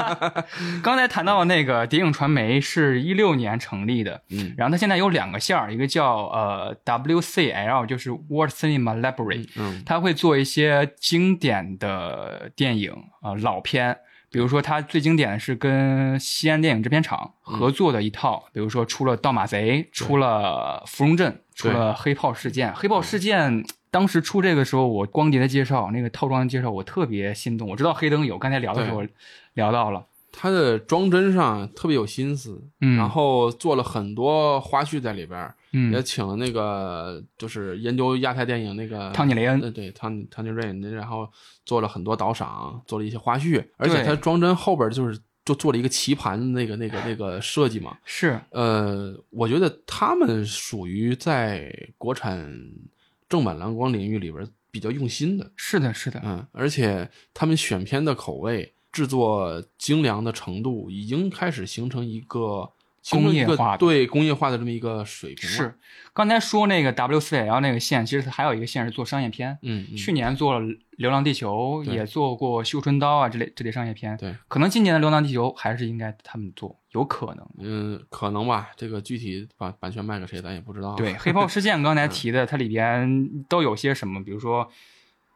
[0.82, 12.92] 刚才谈到那个谍影传媒是一六年成立的，嗯，然后它现在有两个线儿，一个叫呃 WCL，就是 World Cinema Library，嗯，它会做一些经典的电影
[13.22, 13.96] 啊老片，
[14.32, 23.64] 比如说它最经典的是跟西安电影制片厂合作的一套，比如说出了《盗马贼》，出了《芙蓉镇》，出了《黑炮事件》，《黑炮事件》。
[23.94, 27.70] 当时出这个时候，我光碟的介绍，那个套装的介绍，我特别心动。
[27.70, 29.04] 我知道黑灯有，刚才聊的时候
[29.54, 41.30] 聊到了，他的装帧上特别有心思，嗯，然后做了很多花絮在里边，嗯，也请了那个就是研究亚太电影那个汤尼雷恩，对汤汤尼瑞恩，然后
[41.64, 52.52] 做了很多导赏，做了一些花絮，而且他装帧后边就是就做了一个棋盘那个那个那个设计嘛，是，呃，我觉得他们属于在国产。
[53.34, 62.72] 正版蓝光领域里边比较用心的，是的，是的，嗯，而且他们选片的口味、制作精良的程度，已经开始形成一个
[63.12, 65.50] 工业化对工业化的这么一个水平。
[65.50, 65.78] 是，
[66.14, 76.80] 刚才说那个 WCL 那个线，其实它还有一个线是做商业片，嗯，去年做了《流浪地球》，也做过《绣春刀》啊这类这类商业片，对，可能今年的《流浪地球》还是应该他们做。
[76.92, 78.70] 有可能，嗯，可能吧。
[78.78, 80.94] 这个具体把版权卖给谁，咱也不知道。
[80.94, 84.24] 对，黑豹事件 刚才提的，它里边都有些什么？
[84.24, 84.70] 比如说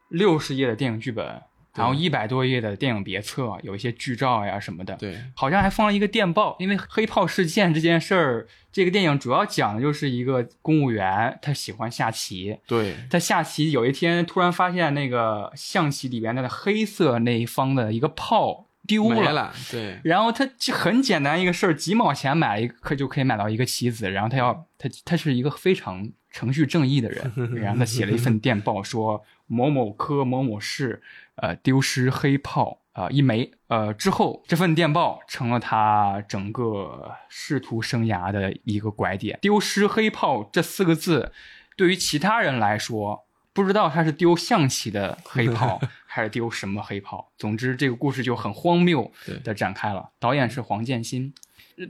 [0.09, 1.41] 六十页的电影剧本，
[1.77, 4.95] 然后一百多页的电影别册，有一些剧照呀什么的。
[4.95, 6.55] 对，好像还放了一个电报。
[6.59, 12.57] 因为黑炮事件这件事儿，这个电影主要讲的就是一个公务员，他喜欢下棋。
[12.67, 18.65] 对，他下棋有一天突然发现那个象棋里边的黑色那一方的一个炮。
[18.87, 19.99] 丢了，对。
[20.05, 24.09] 然后他就很简单一个事儿，几毛钱买一个就可以买到一个棋子。
[24.09, 31.01] 然后他要他他是一个非常程序正义的人，然后他写了一份电报说某某科某某市
[31.37, 39.39] 呃丢失黑炮啊一枚呃之后这份电报成了他整个仕途生涯的一个拐点。
[39.41, 41.31] 丢失黑炮这四个字
[41.75, 43.23] 对于其他人来说。
[43.53, 47.31] 不知道他是丢象棋的黑炮， 还是丢什么黑炮。
[47.39, 49.11] 总之，这个故事就很荒谬
[49.43, 50.11] 的展开了。
[50.19, 51.33] 导演是黄建新，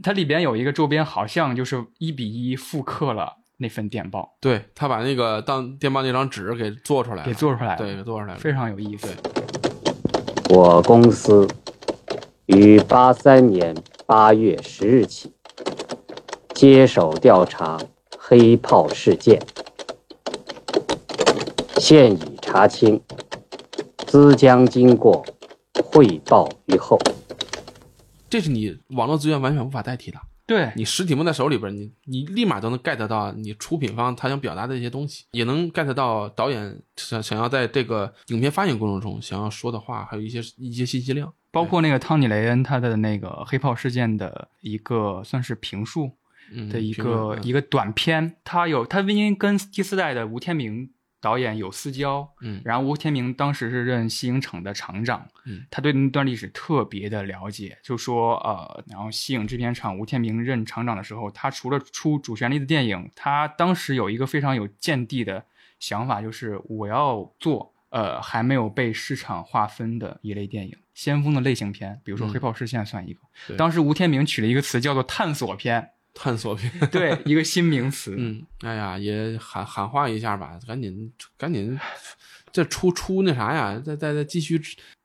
[0.01, 4.37] 它里边有一个周边，好像就是一比一复刻了那份电报。
[4.39, 9.13] 对他把那个当电报那张纸给做出来，给做出来了，对，给做出来了，非常有意思。
[10.49, 11.45] 我公司
[12.45, 13.75] 于八三年
[14.05, 15.33] 八月十日起
[16.53, 17.77] 接手调查
[18.17, 19.41] 黑炮事件。
[21.77, 23.01] 现已查清，
[24.07, 25.25] 资将经过
[25.83, 26.97] 汇报于后。
[28.29, 30.17] 这是你网络资源完全无法代替的。
[30.47, 41.31] 对，你实体摸在手里边，你你立马都能 get 到你出品方他想表达的一些东西，也能 get 到导演想想要在这个影片发行过程中想要说的话，还有一些一些信息量。
[41.51, 46.11] 包括那个汤尼雷恩他的那个黑炮事件的一个算是评述
[46.51, 50.89] 嗯的一个一个短片，他有他因为跟第四代的吴天明
[51.19, 52.61] 导演有私交，嗯。
[52.63, 65.43] 然后吴天明当时是任西影厂的厂长，嗯，他对那段历史特别的了解，就说呃，然后西影制片厂吴天明任厂长的时候，他除了出主旋律的电影，他当时有一个非常有见地的
[65.79, 73.19] 想法，就是我要做呃还没有被市场划分的一类电影，先锋的类型片，比如说嗯《黑炮视线》算一个。
[73.47, 73.57] 对。
[73.57, 76.71] 当时吴天明取了一个词叫做探索片，探索片。
[76.91, 78.15] 对，一个新名词。
[78.17, 81.79] 嗯，哎呀，也喊喊话一下吧，赶紧赶紧，
[82.51, 84.59] 这出出那啥呀，再再再继续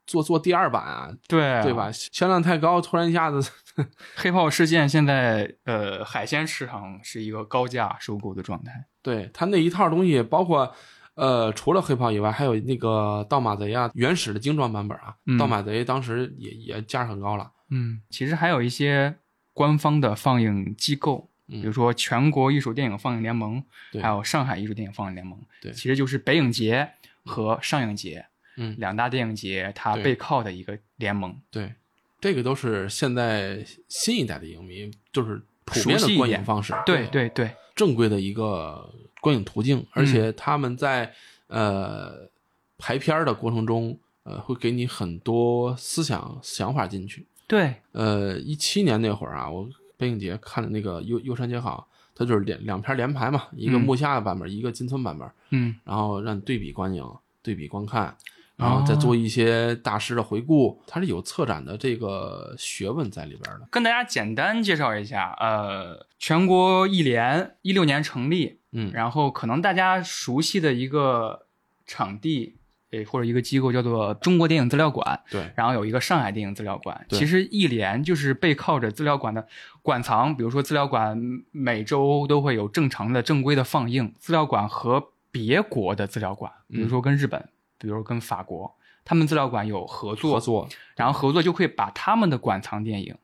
[0.06, 1.90] 做做第二版啊，对对吧？？
[1.92, 3.50] 销量太高，突然一下子，
[4.16, 8.86] 黑炮事件现在呃海鲜市场是一个高价收购的状态。
[9.02, 10.72] 对他那一套东西，包括
[11.14, 17.50] 呃，除了黑豹以外，还有那个盗马贼啊，原始的精装版本啊，嗯盗马贼当时也也价很高了。
[17.70, 19.14] 嗯，其实还有一些
[19.53, 21.61] 官方的放映机构，嗯。
[21.61, 24.00] 比如说全国艺术电影放映联盟，对。
[24.00, 25.38] 还有上海艺术电影放映联盟。
[25.61, 25.72] 对。
[25.72, 26.90] 其实就是北影节
[27.24, 28.26] 和上影节
[28.57, 31.34] 嗯，两大电影节它背靠的一个联盟。
[31.50, 31.72] 对，
[32.20, 41.14] 这个都是现在新一代的影迷就是普遍的观影方式，对对对，正规的一个观影途径，而嗯且他们在、
[41.46, 42.30] 呃
[42.78, 47.24] 排片儿的过程中，呃，会给你很多思想想法进去。
[47.53, 51.86] 对，呃，一七年那会儿啊，我北影节看的那个《幽幽山街好》，
[52.18, 53.82] 它就是两两片连排嘛，一个嗯。
[53.82, 55.74] 木下的版本，一个金村版本，嗯。
[55.84, 57.07] 然后让你对比观影、
[57.42, 58.16] 对比观看，
[58.57, 63.68] 然后再做一些大师的回顾，它是有策展的这个学问在里边的。
[63.70, 71.44] 跟大家简单介绍一下，呃，全国艺联一六年成立，嗯，然后可能大家熟悉的一个
[71.84, 72.57] 场地，
[72.93, 77.07] 诶，或者一个机构叫做中国电影资料馆，对，然后有一个上海电影资料馆。
[77.09, 79.47] 其实艺联就是背靠着资料馆的
[79.80, 81.18] 馆藏，比如说资料馆
[81.51, 88.74] 每周都会有正常的正规的放映，资料馆和别国的资料馆，比如说跟日本，比如说跟法国，
[89.05, 93.16] 他们资料馆有合作，合作，然后合作就会把他们的馆藏电影，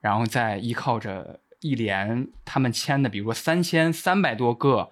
[0.00, 4.90] 然后再依靠着艺联他们签的，比如说三千三百多个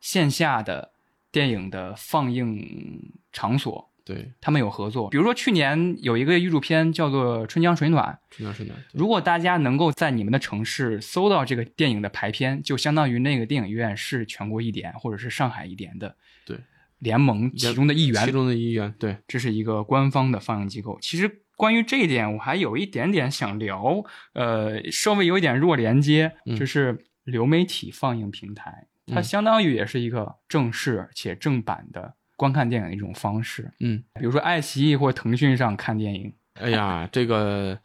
[0.00, 0.92] 线下的
[1.30, 5.10] 电影的放映场所，对，他们有合作。
[5.10, 16.16] 比如说去年有一个艺术片叫做《春江水暖》，春江水暖，如果大家能够在你们的城市搜到这个电影的排片，就相当于那个电影院是全国一点或者是上海一点的
[16.46, 16.56] 对
[17.00, 18.32] 联盟其中的一员其。
[18.32, 20.98] 中的一员，对，这是一个官方的放映机构。
[21.02, 33.72] 其实关于这一点，我还有一点点想聊，呃，稍微有一点弱连接，嗯就是流媒体放映平台，它嗯相当于也是一个正式且正版的观看电影的一种方式。
[33.80, 37.78] 嗯，比如说爱奇艺或腾讯上看电影，哎呀， 这个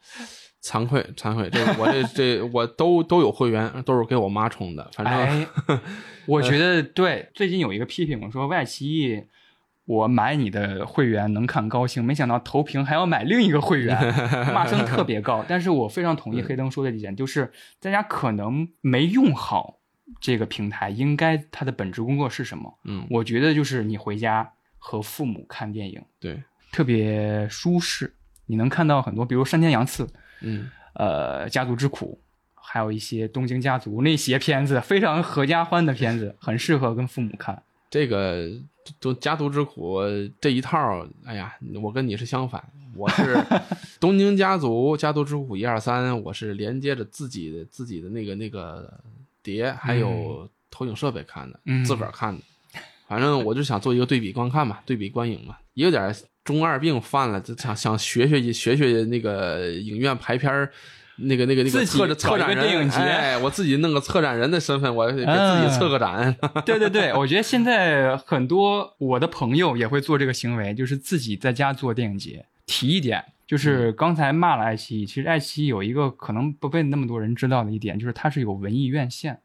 [0.62, 5.46] 惭愧惭愧，这个我这这我都都有会员，都是给我妈充的，反正、哎，
[6.26, 7.30] 我觉得对。
[7.34, 9.24] 最近有一个批评，我说爱奇艺。
[9.84, 13.98] 我买你的会员能看高清，没想到投屏还要买另一个会员，
[14.54, 15.44] 骂声特别高。
[15.48, 17.50] 但是我非常同意 黑灯说的一点，就是
[17.80, 19.80] 大家可能没用好
[20.20, 22.78] 这个平台，应该它的本职工作是什么？
[22.84, 28.12] 嗯，我觉得就是你回家和父母看电影对，特别舒适，
[28.46, 30.08] 你能看到很多，比如山田洋次，
[30.40, 32.20] 嗯，呃，家族之苦，
[32.54, 37.62] 还有一些东京家族那些片子，非常合家欢的片子，很适合跟父母看。
[37.90, 38.48] 这个
[38.98, 40.00] 都家族之苦
[40.40, 42.62] 这一套，哎呀，我跟你是相反，
[42.96, 43.36] 我是
[44.00, 48.98] 东京家族家族之苦一二三，我是连接着自己的自己的那个那个
[49.42, 52.42] 碟，还有投影设备看的，嗯自个儿看的。
[53.08, 56.14] 反正我就想做一个对比观看嘛，对比观影嘛，也有点
[56.44, 60.72] 中二病犯了，就想想学学学学那个影院排片儿
[61.16, 66.34] 那个那个那个策搞一个策展人，电影节哎，我自己弄个策展人的身份，我给自己策个展。
[66.64, 72.46] 对对对，我觉得现在很多我的朋友也会做这个行为，就是自己在家做电影节。
[72.64, 79.38] 提一点，就是刚才骂了爱奇艺，其实爱奇艺有一个可能不被那么多人知道的一点，就是它是有文艺院线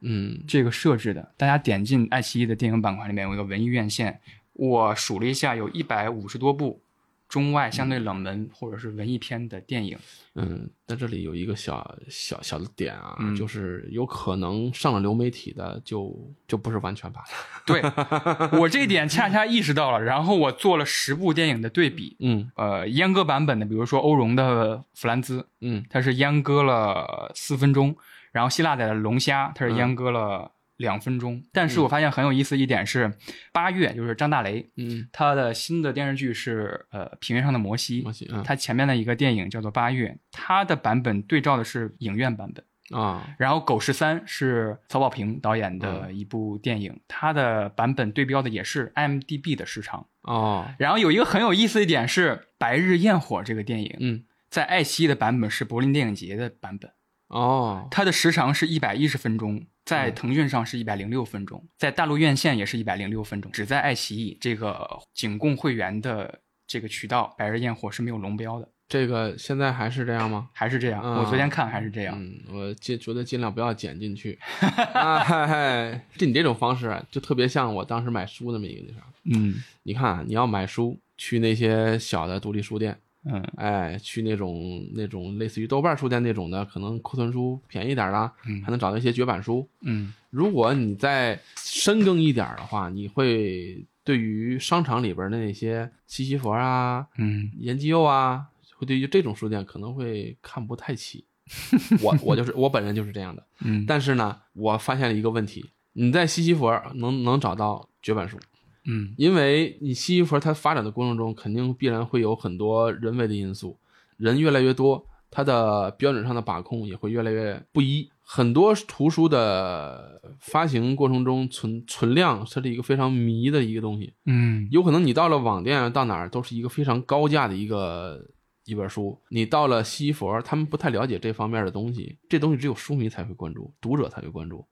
[0.00, 1.32] 嗯，这个设置的。
[1.36, 4.20] 大家点进爱奇艺的电影板块里面有一个文艺院线，
[4.52, 6.82] 我数了一下，有一百五十多部
[7.28, 9.98] 中外相对冷门或者是文艺片的电影。
[10.36, 16.16] 嗯，在这里有一个小小小的点啊，嗯就是有可能上了流媒体的就
[16.48, 17.30] 就不是完全版了。
[17.64, 17.80] 对
[18.58, 22.16] 我这一点恰恰意识到了，然后我做了十部电影的对比。
[22.20, 27.96] 嗯呃，阉割版本的，比如说欧荣的《弗兰兹》，嗯它是阉割了四分钟，
[28.32, 31.42] 然后希腊的龙虾，它是阉割了两分钟。
[31.52, 33.12] 但是我发现很有意思一点是，
[33.52, 38.42] 八月就是张大雷，嗯，他的新的电视剧是呃《平原上的摩西》，摩西嗯。
[38.42, 42.64] 他前面的一个电影叫做《八月》，他的版本对照的是影院版本。
[42.90, 50.06] 啊，然后《狗十三》是曹保平导演的一部电影，他的版本对标的也是 IMDB 的时长。
[50.20, 56.92] 哦，然后有一个很有意思的一点是，《白日焰火》这个电影，嗯，在爱奇艺的版本是柏林电影节的版本，
[57.28, 70.48] 哦，它的时长是一百一十分钟，在嗯腾讯上是一百零六分钟，在大陆院线也是一百零六分钟，只在爱奇艺这个仅供会员的这个渠道，《白日焰火》是没有龙标的，这个现在还是这样吗？
[70.52, 71.02] 还是这样。
[71.02, 72.16] 啊我昨天看还是这样。
[72.18, 74.38] 嗯，我尽觉得尽量不要剪进去。
[74.94, 79.06] 啊，嗨嗨，就你这种方式啊就特别像我当时买书那么一个那啥。
[79.24, 89.66] 嗯你看啊，你要买书，去那些小的独立书店，嗯哎，去那种那种类似于豆瓣书店那种的，可能库存书便宜点儿的，嗯还能找到一些绝版书。
[89.82, 98.46] 嗯如果你再深耕一点的话，你会对于商场里边的那些西西弗啊、嗯研究啊，
[98.76, 101.24] 会对于这种书店可能会看不太起。
[102.02, 108.38] 我我就是我本人就是这样的，嗯但是呢，我发现了一个问题：你在西西弗能能找到绝版书，
[108.86, 113.78] 嗯因为你西西弗它发展的过程中，肯定必然会有很多人为的因素，
[114.16, 118.10] 人越来越多，它的标准上的把控也会越来越不一。
[118.26, 124.14] 很多图书的发行过程中存存量，它是一个非常迷的一个东西。
[124.24, 128.26] 嗯有可能你到了网店，到哪儿都是一个非常高价的一个
[128.64, 129.20] 一本书。
[129.28, 134.66] 你到了西佛，他们不太了解这方面的东西，这东西只有书迷才会关注，读者才会关注。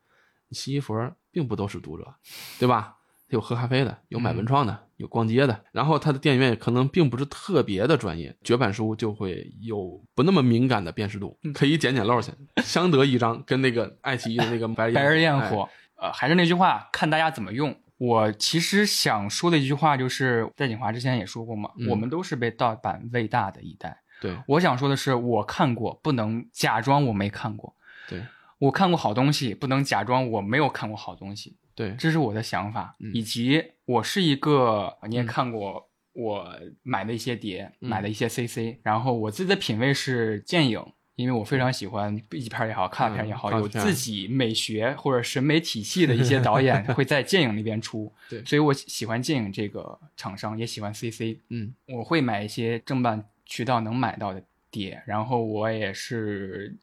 [0.51, 2.15] 西佛并不都是读者，
[2.59, 2.97] 对吧？
[3.33, 12.31] 有喝咖啡的，有买文创的，有逛街的，然后他的店员可能并不是特别的专业，绝版书就会有不那么敏感的辨识度，可以捡捡漏去，
[12.63, 13.43] 相得益彰。
[13.47, 17.75] 跟那个爱奇艺的那个白日 白日焰哎火，呃，还是那句话，看大家怎么用。
[17.97, 23.97] 我其实想说的一句话就是，戴锦华之前也说过嘛，嗯我们都是被盗版喂大的一代。
[24.21, 27.75] 对我想说的是，我看过，不能假装我没看过。
[28.09, 28.23] 对
[28.59, 32.95] 我看过好东西，不能假装我没有看过好东西，对，这是我的想法。
[33.01, 40.85] 嗯以及我是一个，你也看过我买的一些碟，嗯买的一些 CC，然后我自己的品味是电影。
[41.15, 56.75] 因为我非常喜欢 B 级片也好，看片也好，有自己美学或者审美体系的一些导演 会在电影那边出，对所以我喜欢电影这个厂商，也喜欢 CC，嗯我会买一些正版渠道能买到的碟，然后我也是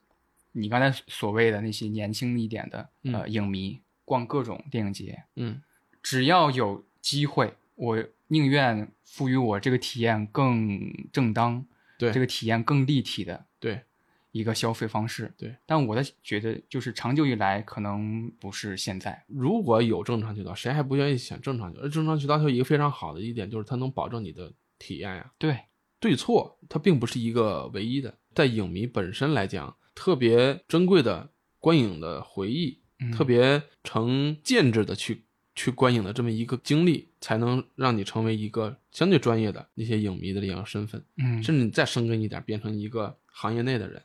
[0.52, 3.80] 你刚才所谓的那些年轻一点的、呃影迷，
[4.10, 5.62] 逛各种电影节，嗯
[6.02, 11.64] 只要有机会，我宁愿赋予我这个体验更正当，
[12.00, 13.84] 对这个体验更立体的对
[14.32, 15.32] 一个消费方式。
[15.38, 21.84] 对，但我的觉得就是长久以来可能不是现在，如果有正常渠道，谁还不愿意选正常渠道？
[21.84, 25.32] 而正常渠道它有一个非常好的一点，就是它能保证你的体验呀。
[25.38, 25.60] 对，
[26.00, 31.30] 对错它并不是一个唯一的，在影迷本身来讲，特别珍贵的
[31.60, 35.24] 观影的回忆，嗯特别成建制的去
[35.56, 44.02] 去观影的这么一个经历，才能让你成为一个相对专业的那些影迷的这样身份，嗯，甚至你再深耕一点，变成一个行业内的人。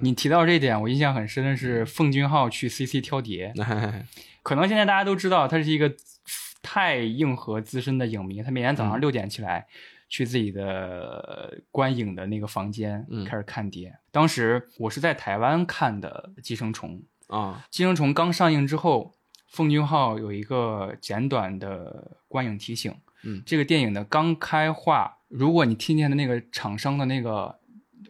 [0.00, 4.06] 你提到这一点，我印象很深的是奉俊昊去 CC 挑碟， 哎，
[4.42, 5.94] 可能现在大家都知道他是一个
[6.62, 9.66] 太硬核资深的影迷，他每天早上嗯六点起来。
[10.08, 10.64] 去自己的
[11.26, 13.92] 呃观影的那个房间，嗯开始看碟。
[14.12, 16.90] 当时我是在台湾看的《寄生虫》，
[17.26, 19.14] 啊，《寄生虫》刚上映之后，
[19.48, 22.94] 奉俊昊有一个简短的观影提醒。
[23.24, 27.58] 嗯这个电影的刚开画，如果你听见的那个厂商的那个，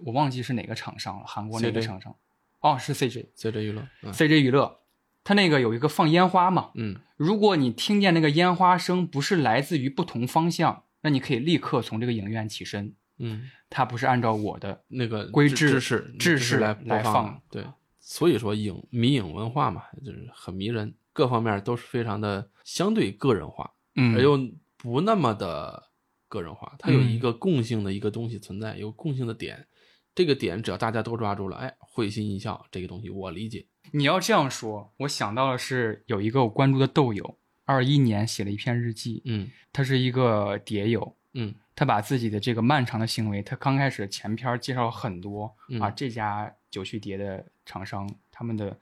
[0.05, 2.15] 我忘记是哪个厂商了，韩国那个厂商？
[2.61, 4.81] 哦，是 CJ，CJ 娱乐，嗯娱乐。
[5.25, 12.95] 它那个有一个放烟花嘛，嗯如果你听见那个烟花声不是来自于不同方向，那你可以立刻从这个影院起身。
[13.19, 17.65] 嗯，它不是按照我的那个规制制制式来来放，对，
[18.09, 24.39] 所以说影迷影文化嘛，就是很迷人，各方面都是非常的相对个人化，嗯而又
[24.77, 25.91] 不那么的
[26.29, 29.67] 个人化，它有嗯一个共性的一个东西存在，有共性的点，
[30.15, 41.53] 这个点只要大家都抓住了，哎，会心一笑，这个东西我理解，你要这样说，我想到的是有一个我关注的豆友，二一年写了一篇日记，嗯他是一个蝶友，嗯。
[41.79, 48.77] 他把自己的这个漫长的行为，他刚开始前篇介绍很多、嗯啊，这家九曲碟的厂商他们的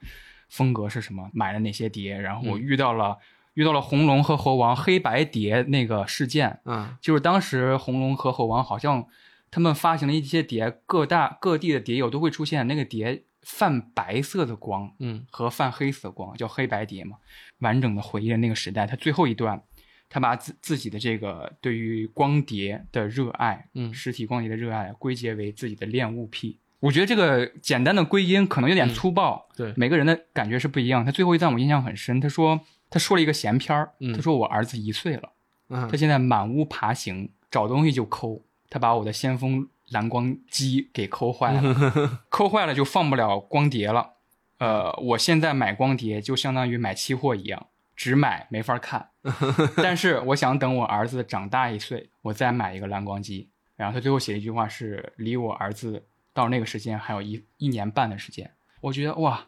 [0.48, 2.60] 风格是什么，买了哪些碟，然后我嗯。
[2.60, 3.18] 遇到了、
[3.54, 6.96] 遇到了红龙和猴王黑白碟那个事件，嗯。
[7.00, 9.06] 就是当时红龙和猴王好像
[9.52, 15.24] 他们发行了一些碟，各大各地的碟友都会出现那个碟泛白色的光，嗯。
[15.30, 17.18] 和泛黑色光，叫黑白碟嘛。
[17.60, 19.62] 完整的回忆了那个时代，他最后一段，
[20.08, 23.94] 他把自自己的这个对于光碟的热爱，嗯。
[23.94, 26.58] 实体光碟的热爱归结为自己的恋物癖。
[26.84, 31.02] 我觉得这个简单的归因可能有点粗暴，对每个人的感觉是不一样。
[31.02, 35.30] 他最后一段我印象很深，他说他说了一个闲篇儿，嗯他说我儿子一岁了，
[35.70, 44.10] 嗯他现在满屋爬行，找东西就抠，他把我的先锋蓝光机给抠坏了， 抠坏了就放不了光碟了。
[44.58, 47.66] 呃，我现在买光碟就相当于买期货一样，
[47.96, 49.08] 只买没法看。
[49.82, 53.48] 但是我想等我儿子长大一岁，我再买一个蓝光机。
[53.74, 56.04] 然后他最后写一句话是：离我儿子
[56.34, 58.54] 到那个时间还有一一年半的时间。
[58.82, 59.46] 我觉得哇，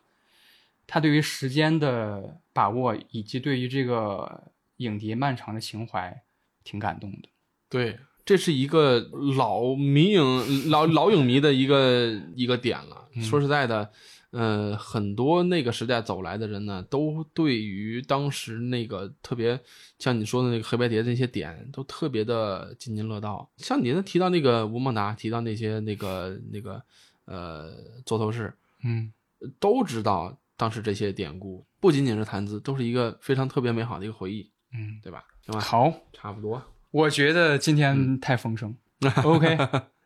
[0.86, 6.22] 他对于时间的把握以及对于这个影碟漫长的情怀，
[6.64, 7.28] 挺感动的。
[7.68, 9.00] 对，这是一个
[9.36, 13.08] 老迷影、老老影迷的一个一个点了。
[13.20, 13.90] 说实在的，
[14.38, 19.58] 呃，很多那个时代走来的人呢，都对于当时那个特别
[19.98, 23.48] 像你说的那个黑白碟的那些点，都特别的津津乐道。
[23.56, 26.82] 像您提到那个吴孟达，提到那些那个那个
[27.24, 27.72] 呃
[28.04, 28.52] 座头市，
[28.84, 29.10] 嗯，
[29.58, 35.24] 都知道当时这些典故，不仅仅是谈资，都是一个非常特别美好的一个回忆，嗯，对吧？
[35.46, 36.62] 行吧，好，差不多。
[36.90, 38.76] 我觉得今天太丰盛。
[39.24, 39.56] OK，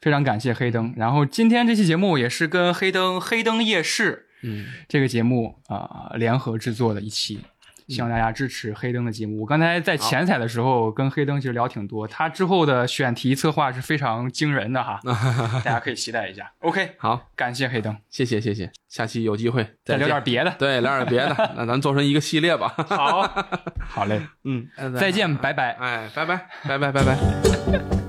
[0.01, 0.93] 非常感谢黑灯。
[0.97, 7.41] 然后今天这期节目也是跟黑灯《黑灯夜市》嗯这个节目啊、呃联合制作的一期，
[7.89, 9.41] 希望大家支持黑灯的节目。
[9.43, 14.99] 我刚才在前采的时候跟黑灯其实聊挺多，他之后的选题策划是非常惊人的哈，
[15.63, 16.51] 大家可以期待一下。
[16.61, 20.55] OK， 好，感谢黑灯，谢谢谢谢，下期有机会再聊点别的。
[20.59, 22.69] 对，聊点别的， 那咱做成一个系列吧。
[22.89, 23.45] 好，
[23.87, 24.67] 好嘞，嗯，
[24.99, 25.73] 再见，拜拜。
[25.73, 28.00] 哎，拜拜，拜拜，拜拜。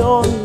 [0.00, 0.43] on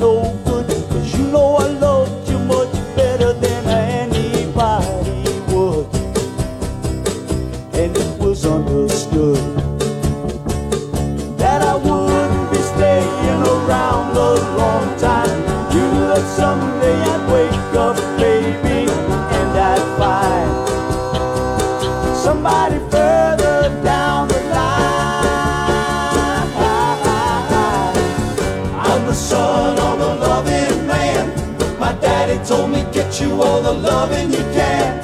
[33.09, 34.99] that you all the loving you can.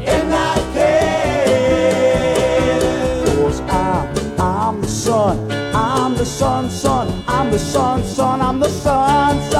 [0.00, 2.26] And I can.
[3.36, 4.06] Cause I,
[4.38, 5.50] I'm the sun.
[5.74, 7.24] I'm the sun, sun.
[7.26, 8.40] I'm the sun, sun.
[8.42, 9.57] I'm the sun, sun.